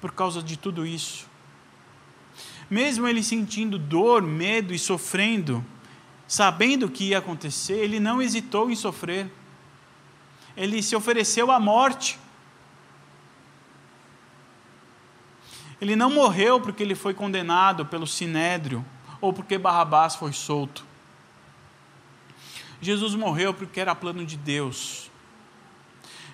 por 0.00 0.12
causa 0.12 0.42
de 0.42 0.56
tudo 0.56 0.86
isso? 0.86 1.30
mesmo 2.70 3.08
ele 3.08 3.22
sentindo 3.22 3.76
dor, 3.76 4.22
medo 4.22 4.72
e 4.72 4.78
sofrendo, 4.78 5.64
sabendo 6.28 6.86
o 6.86 6.90
que 6.90 7.08
ia 7.08 7.18
acontecer, 7.18 7.74
ele 7.74 7.98
não 7.98 8.22
hesitou 8.22 8.70
em 8.70 8.76
sofrer. 8.76 9.28
Ele 10.56 10.80
se 10.80 10.94
ofereceu 10.94 11.50
à 11.50 11.58
morte. 11.58 12.16
Ele 15.80 15.96
não 15.96 16.10
morreu 16.10 16.60
porque 16.60 16.82
ele 16.82 16.94
foi 16.94 17.12
condenado 17.12 17.84
pelo 17.84 18.06
sinédrio 18.06 18.84
ou 19.20 19.32
porque 19.32 19.58
Barrabás 19.58 20.14
foi 20.14 20.32
solto. 20.32 20.86
Jesus 22.80 23.14
morreu 23.14 23.52
porque 23.52 23.80
era 23.80 23.94
plano 23.94 24.24
de 24.24 24.36
Deus. 24.36 25.10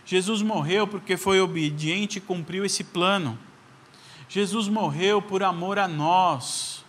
Jesus 0.04 0.40
morreu 0.40 0.86
porque 0.86 1.16
foi 1.16 1.40
obediente 1.40 2.18
e 2.18 2.20
cumpriu 2.20 2.64
esse 2.64 2.84
plano. 2.84 3.36
Jesus 4.28 4.68
morreu 4.68 5.20
por 5.20 5.42
amor 5.42 5.78
a 5.78 5.88
nós. 5.88 6.84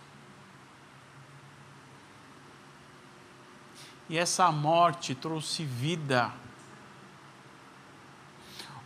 E 4.08 4.16
essa 4.16 4.50
morte 4.52 5.14
trouxe 5.14 5.64
vida. 5.64 6.32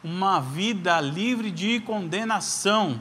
Uma 0.03 0.41
vida 0.41 1.01
livre 1.01 1.51
de 1.51 1.79
condenação. 1.81 3.01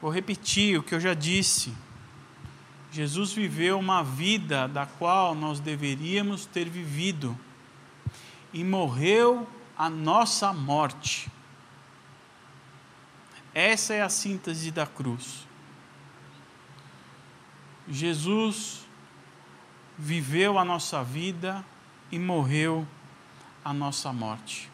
Vou 0.00 0.10
repetir 0.10 0.78
o 0.78 0.82
que 0.82 0.94
eu 0.94 1.00
já 1.00 1.14
disse. 1.14 1.74
Jesus 2.96 3.30
viveu 3.30 3.78
uma 3.78 4.02
vida 4.02 4.66
da 4.66 4.86
qual 4.86 5.34
nós 5.34 5.60
deveríamos 5.60 6.46
ter 6.46 6.66
vivido 6.66 7.38
e 8.54 8.64
morreu 8.64 9.46
a 9.76 9.90
nossa 9.90 10.50
morte. 10.50 11.30
Essa 13.52 13.92
é 13.92 14.00
a 14.00 14.08
síntese 14.08 14.70
da 14.70 14.86
cruz. 14.86 15.46
Jesus 17.86 18.86
viveu 19.98 20.58
a 20.58 20.64
nossa 20.64 21.04
vida 21.04 21.62
e 22.10 22.18
morreu 22.18 22.88
a 23.62 23.74
nossa 23.74 24.10
morte. 24.10 24.70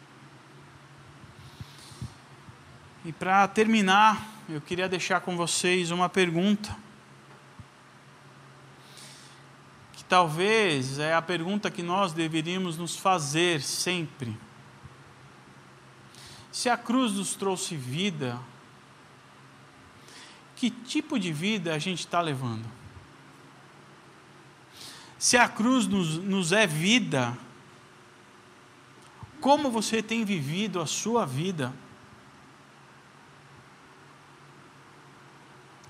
E 3.03 3.11
para 3.11 3.45
terminar, 3.49 4.25
eu 4.47 4.61
queria 4.61 4.87
deixar 4.87 5.19
com 5.19 5.35
vocês 5.35 5.91
uma 5.91 6.07
pergunta. 6.07 6.73
Que 10.03 10.09
talvez 10.09 10.99
é 10.99 11.13
a 11.13 11.21
pergunta 11.21 11.71
que 11.71 11.81
nós 11.81 12.11
deveríamos 12.11 12.77
nos 12.77 12.97
fazer 12.97 13.61
sempre. 13.61 14.37
Se 16.51 16.69
a 16.69 16.77
cruz 16.77 17.13
nos 17.13 17.33
trouxe 17.35 17.75
vida, 17.75 18.39
que 20.55 20.69
tipo 20.69 21.17
de 21.17 21.31
vida 21.31 21.73
a 21.73 21.79
gente 21.79 21.99
está 21.99 22.21
levando? 22.21 22.65
Se 25.17 25.37
a 25.37 25.47
cruz 25.47 25.87
nos, 25.87 26.17
nos 26.17 26.51
é 26.51 26.67
vida, 26.67 27.35
como 29.39 29.71
você 29.71 30.03
tem 30.03 30.25
vivido 30.25 30.81
a 30.81 30.85
sua 30.85 31.25
vida? 31.25 31.73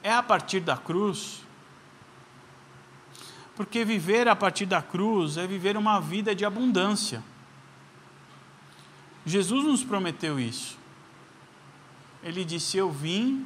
É 0.03 0.13
a 0.13 0.21
partir 0.21 0.59
da 0.59 0.77
cruz? 0.77 1.43
Porque 3.55 3.85
viver 3.85 4.27
a 4.27 4.35
partir 4.35 4.65
da 4.65 4.81
cruz 4.81 5.37
é 5.37 5.45
viver 5.45 5.77
uma 5.77 5.99
vida 5.99 6.33
de 6.33 6.43
abundância. 6.43 7.23
Jesus 9.25 9.63
nos 9.63 9.83
prometeu 9.83 10.39
isso. 10.39 10.77
Ele 12.23 12.43
disse: 12.43 12.77
Eu 12.77 12.91
vim 12.91 13.45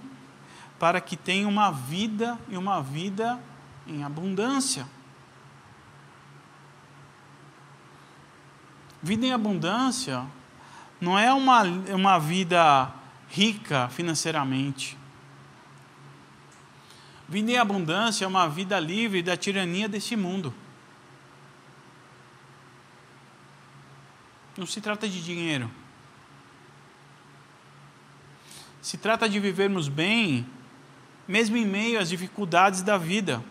para 0.80 1.02
que 1.02 1.18
tenha 1.18 1.48
uma 1.48 1.72
vida 1.72 2.40
e 2.50 2.58
uma 2.58 2.82
vida 2.82 3.40
em 3.86 4.04
abundância. 4.04 4.88
Vida 9.02 9.26
em 9.26 9.34
abundância 9.34 10.26
não 11.00 11.18
é 11.18 11.32
uma, 11.34 11.64
uma 11.64 12.18
vida 12.18 12.92
rica 13.30 13.88
financeiramente. 13.90 14.97
Vida 17.30 17.52
em 17.52 17.58
abundância 17.58 18.24
é 18.24 18.28
uma 18.28 18.48
vida 18.48 18.80
livre 18.80 19.22
da 19.22 19.36
tirania 19.36 19.90
desse 19.90 20.16
mundo. 20.16 20.54
Não 24.58 24.66
se 24.66 24.80
trata 24.80 25.08
de 25.08 25.22
dinheiro. 25.22 25.70
Se 28.82 28.98
trata 28.98 29.28
de 29.28 29.40
vivermos 29.40 29.90
bem, 29.90 30.48
mesmo 31.28 31.58
em 31.58 31.66
meio 31.66 32.00
às 32.00 32.08
dificuldades 32.08 32.82
da 32.82 32.98
vida. 32.98 33.44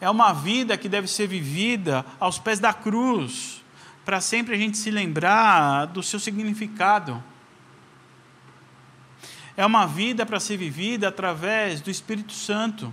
É 0.00 0.10
uma 0.10 0.32
vida 0.32 0.76
que 0.76 0.88
deve 0.88 1.06
ser 1.06 1.28
vivida 1.28 2.04
aos 2.18 2.38
pés 2.38 2.58
da 2.58 2.74
cruz, 2.74 3.64
para 4.04 4.20
sempre 4.20 4.54
a 4.54 4.58
gente 4.58 4.76
se 4.76 4.90
lembrar 4.90 5.86
do 5.86 6.02
seu 6.02 6.18
significado. 6.18 7.22
É 9.56 9.64
uma 9.64 9.86
vida 9.86 10.26
para 10.26 10.38
ser 10.38 10.56
vivida 10.56 11.08
através 11.08 11.80
do 11.80 11.90
Espírito 11.90 12.32
Santo. 12.32 12.92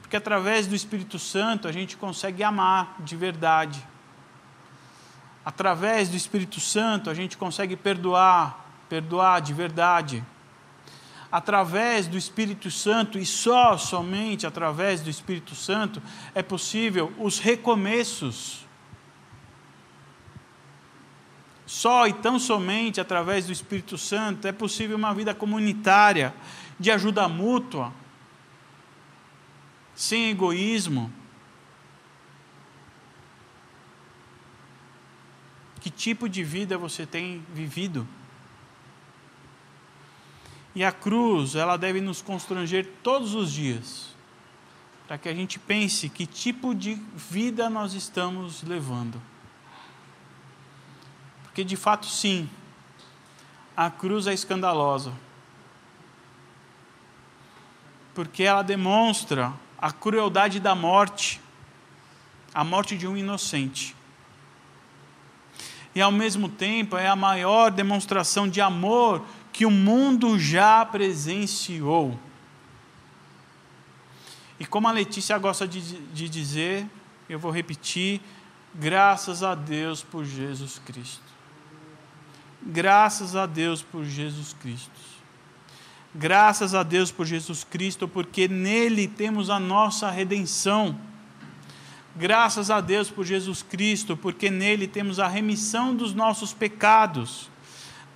Porque 0.00 0.16
através 0.16 0.66
do 0.66 0.74
Espírito 0.74 1.18
Santo 1.18 1.68
a 1.68 1.72
gente 1.72 1.96
consegue 1.96 2.42
amar 2.42 2.96
de 3.00 3.16
verdade. 3.16 3.84
Através 5.44 6.08
do 6.08 6.16
Espírito 6.16 6.60
Santo 6.60 7.10
a 7.10 7.14
gente 7.14 7.36
consegue 7.36 7.76
perdoar, 7.76 8.66
perdoar 8.88 9.40
de 9.40 9.52
verdade 9.52 10.24
através 11.34 12.06
do 12.06 12.16
Espírito 12.16 12.70
Santo 12.70 13.18
e 13.18 13.26
só 13.26 13.76
somente 13.76 14.46
através 14.46 15.00
do 15.00 15.10
Espírito 15.10 15.52
Santo 15.52 16.00
é 16.32 16.44
possível 16.44 17.12
os 17.18 17.40
recomeços. 17.40 18.63
Só 21.74 22.06
e 22.06 22.12
tão 22.12 22.38
somente 22.38 23.00
através 23.00 23.46
do 23.46 23.52
Espírito 23.52 23.98
Santo 23.98 24.46
é 24.46 24.52
possível 24.52 24.96
uma 24.96 25.12
vida 25.12 25.34
comunitária, 25.34 26.32
de 26.78 26.88
ajuda 26.88 27.26
mútua, 27.26 27.92
sem 29.92 30.30
egoísmo. 30.30 31.12
Que 35.80 35.90
tipo 35.90 36.28
de 36.28 36.44
vida 36.44 36.78
você 36.78 37.04
tem 37.04 37.44
vivido? 37.52 38.06
E 40.76 40.84
a 40.84 40.92
cruz, 40.92 41.56
ela 41.56 41.76
deve 41.76 42.00
nos 42.00 42.22
constranger 42.22 42.88
todos 43.02 43.34
os 43.34 43.50
dias, 43.50 44.14
para 45.08 45.18
que 45.18 45.28
a 45.28 45.34
gente 45.34 45.58
pense 45.58 46.08
que 46.08 46.24
tipo 46.24 46.72
de 46.72 46.94
vida 47.16 47.68
nós 47.68 47.94
estamos 47.94 48.62
levando. 48.62 49.20
Porque 51.54 51.62
de 51.62 51.76
fato, 51.76 52.06
sim, 52.06 52.50
a 53.76 53.88
cruz 53.88 54.26
é 54.26 54.34
escandalosa. 54.34 55.12
Porque 58.12 58.42
ela 58.42 58.62
demonstra 58.62 59.52
a 59.78 59.92
crueldade 59.92 60.58
da 60.58 60.74
morte, 60.74 61.40
a 62.52 62.64
morte 62.64 62.98
de 62.98 63.06
um 63.06 63.16
inocente. 63.16 63.94
E 65.94 66.00
ao 66.00 66.10
mesmo 66.10 66.48
tempo 66.48 66.96
é 66.96 67.06
a 67.06 67.14
maior 67.14 67.70
demonstração 67.70 68.48
de 68.48 68.60
amor 68.60 69.24
que 69.52 69.64
o 69.64 69.70
mundo 69.70 70.36
já 70.36 70.84
presenciou. 70.84 72.18
E 74.58 74.66
como 74.66 74.88
a 74.88 74.90
Letícia 74.90 75.38
gosta 75.38 75.68
de, 75.68 75.80
de 75.80 76.28
dizer, 76.28 76.84
eu 77.28 77.38
vou 77.38 77.52
repetir: 77.52 78.20
graças 78.74 79.44
a 79.44 79.54
Deus 79.54 80.02
por 80.02 80.24
Jesus 80.24 80.80
Cristo. 80.84 81.23
Graças 82.66 83.36
a 83.36 83.44
Deus 83.44 83.82
por 83.82 84.04
Jesus 84.04 84.54
Cristo. 84.58 84.90
Graças 86.14 86.74
a 86.74 86.82
Deus 86.82 87.10
por 87.10 87.26
Jesus 87.26 87.62
Cristo, 87.64 88.08
porque 88.08 88.48
nele 88.48 89.06
temos 89.06 89.50
a 89.50 89.58
nossa 89.60 90.10
redenção. 90.10 90.98
Graças 92.16 92.70
a 92.70 92.80
Deus 92.80 93.10
por 93.10 93.24
Jesus 93.24 93.62
Cristo, 93.62 94.16
porque 94.16 94.48
nele 94.48 94.86
temos 94.86 95.18
a 95.18 95.26
remissão 95.26 95.94
dos 95.94 96.14
nossos 96.14 96.54
pecados. 96.54 97.50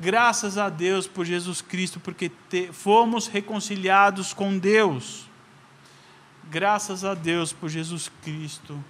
Graças 0.00 0.56
a 0.56 0.68
Deus 0.68 1.08
por 1.08 1.26
Jesus 1.26 1.60
Cristo, 1.60 1.98
porque 1.98 2.30
te, 2.48 2.72
fomos 2.72 3.26
reconciliados 3.26 4.32
com 4.32 4.56
Deus. 4.56 5.26
Graças 6.48 7.04
a 7.04 7.14
Deus 7.14 7.52
por 7.52 7.68
Jesus 7.68 8.10
Cristo, 8.22 8.82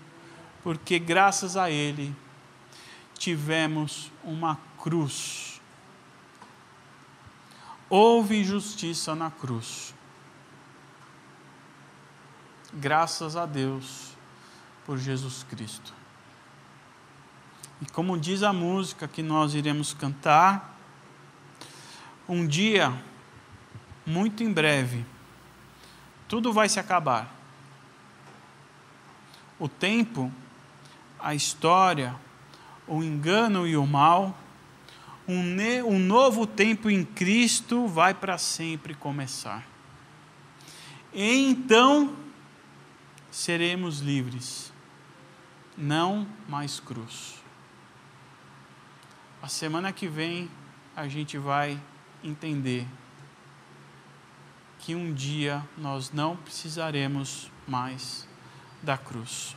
porque 0.62 0.98
graças 0.98 1.56
a 1.56 1.70
Ele 1.70 2.14
tivemos 3.18 4.12
uma 4.22 4.60
cruz. 4.76 5.47
Houve 7.90 8.44
justiça 8.44 9.14
na 9.14 9.30
cruz. 9.30 9.94
Graças 12.72 13.34
a 13.34 13.46
Deus 13.46 14.12
por 14.84 14.98
Jesus 14.98 15.42
Cristo. 15.42 15.94
E 17.80 17.86
como 17.86 18.18
diz 18.18 18.42
a 18.42 18.52
música 18.52 19.08
que 19.08 19.22
nós 19.22 19.54
iremos 19.54 19.94
cantar, 19.94 20.76
um 22.28 22.46
dia, 22.46 22.92
muito 24.04 24.42
em 24.42 24.52
breve, 24.52 25.06
tudo 26.26 26.52
vai 26.52 26.68
se 26.68 26.78
acabar. 26.78 27.34
O 29.58 29.66
tempo, 29.66 30.30
a 31.18 31.34
história, 31.34 32.14
o 32.86 33.02
engano 33.02 33.66
e 33.66 33.76
o 33.76 33.86
mal, 33.86 34.36
um, 35.28 35.56
um 35.86 35.98
novo 35.98 36.46
tempo 36.46 36.88
em 36.88 37.04
Cristo 37.04 37.86
vai 37.86 38.14
para 38.14 38.38
sempre 38.38 38.94
começar. 38.94 39.64
Então 41.12 42.16
seremos 43.30 44.00
livres, 44.00 44.72
não 45.76 46.26
mais 46.48 46.80
cruz. 46.80 47.34
A 49.42 49.48
semana 49.48 49.92
que 49.92 50.08
vem 50.08 50.50
a 50.96 51.06
gente 51.06 51.36
vai 51.36 51.80
entender 52.24 52.86
que 54.78 54.94
um 54.94 55.12
dia 55.12 55.62
nós 55.76 56.10
não 56.10 56.36
precisaremos 56.36 57.50
mais 57.66 58.26
da 58.82 58.96
cruz. 58.96 59.54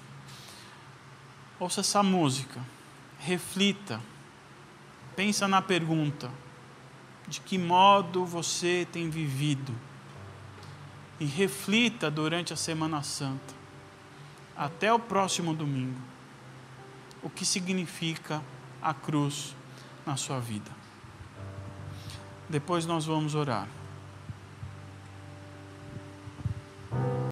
Ouça 1.59 1.81
essa 1.81 2.03
música, 2.03 2.59
reflita, 3.19 4.01
pensa 5.15 5.47
na 5.47 5.61
pergunta: 5.61 6.29
de 7.27 7.39
que 7.39 7.57
modo 7.57 8.25
você 8.25 8.87
tem 8.91 9.09
vivido? 9.09 9.73
E 11.19 11.25
reflita 11.25 12.09
durante 12.09 12.51
a 12.51 12.55
Semana 12.55 13.03
Santa, 13.03 13.53
até 14.57 14.91
o 14.91 14.97
próximo 14.97 15.53
domingo, 15.53 15.99
o 17.21 17.29
que 17.29 17.45
significa 17.45 18.41
a 18.81 18.93
cruz 18.93 19.55
na 20.05 20.17
sua 20.17 20.39
vida. 20.39 20.71
Depois 22.49 22.85
nós 22.85 23.05
vamos 23.05 23.35
orar. 23.35 23.67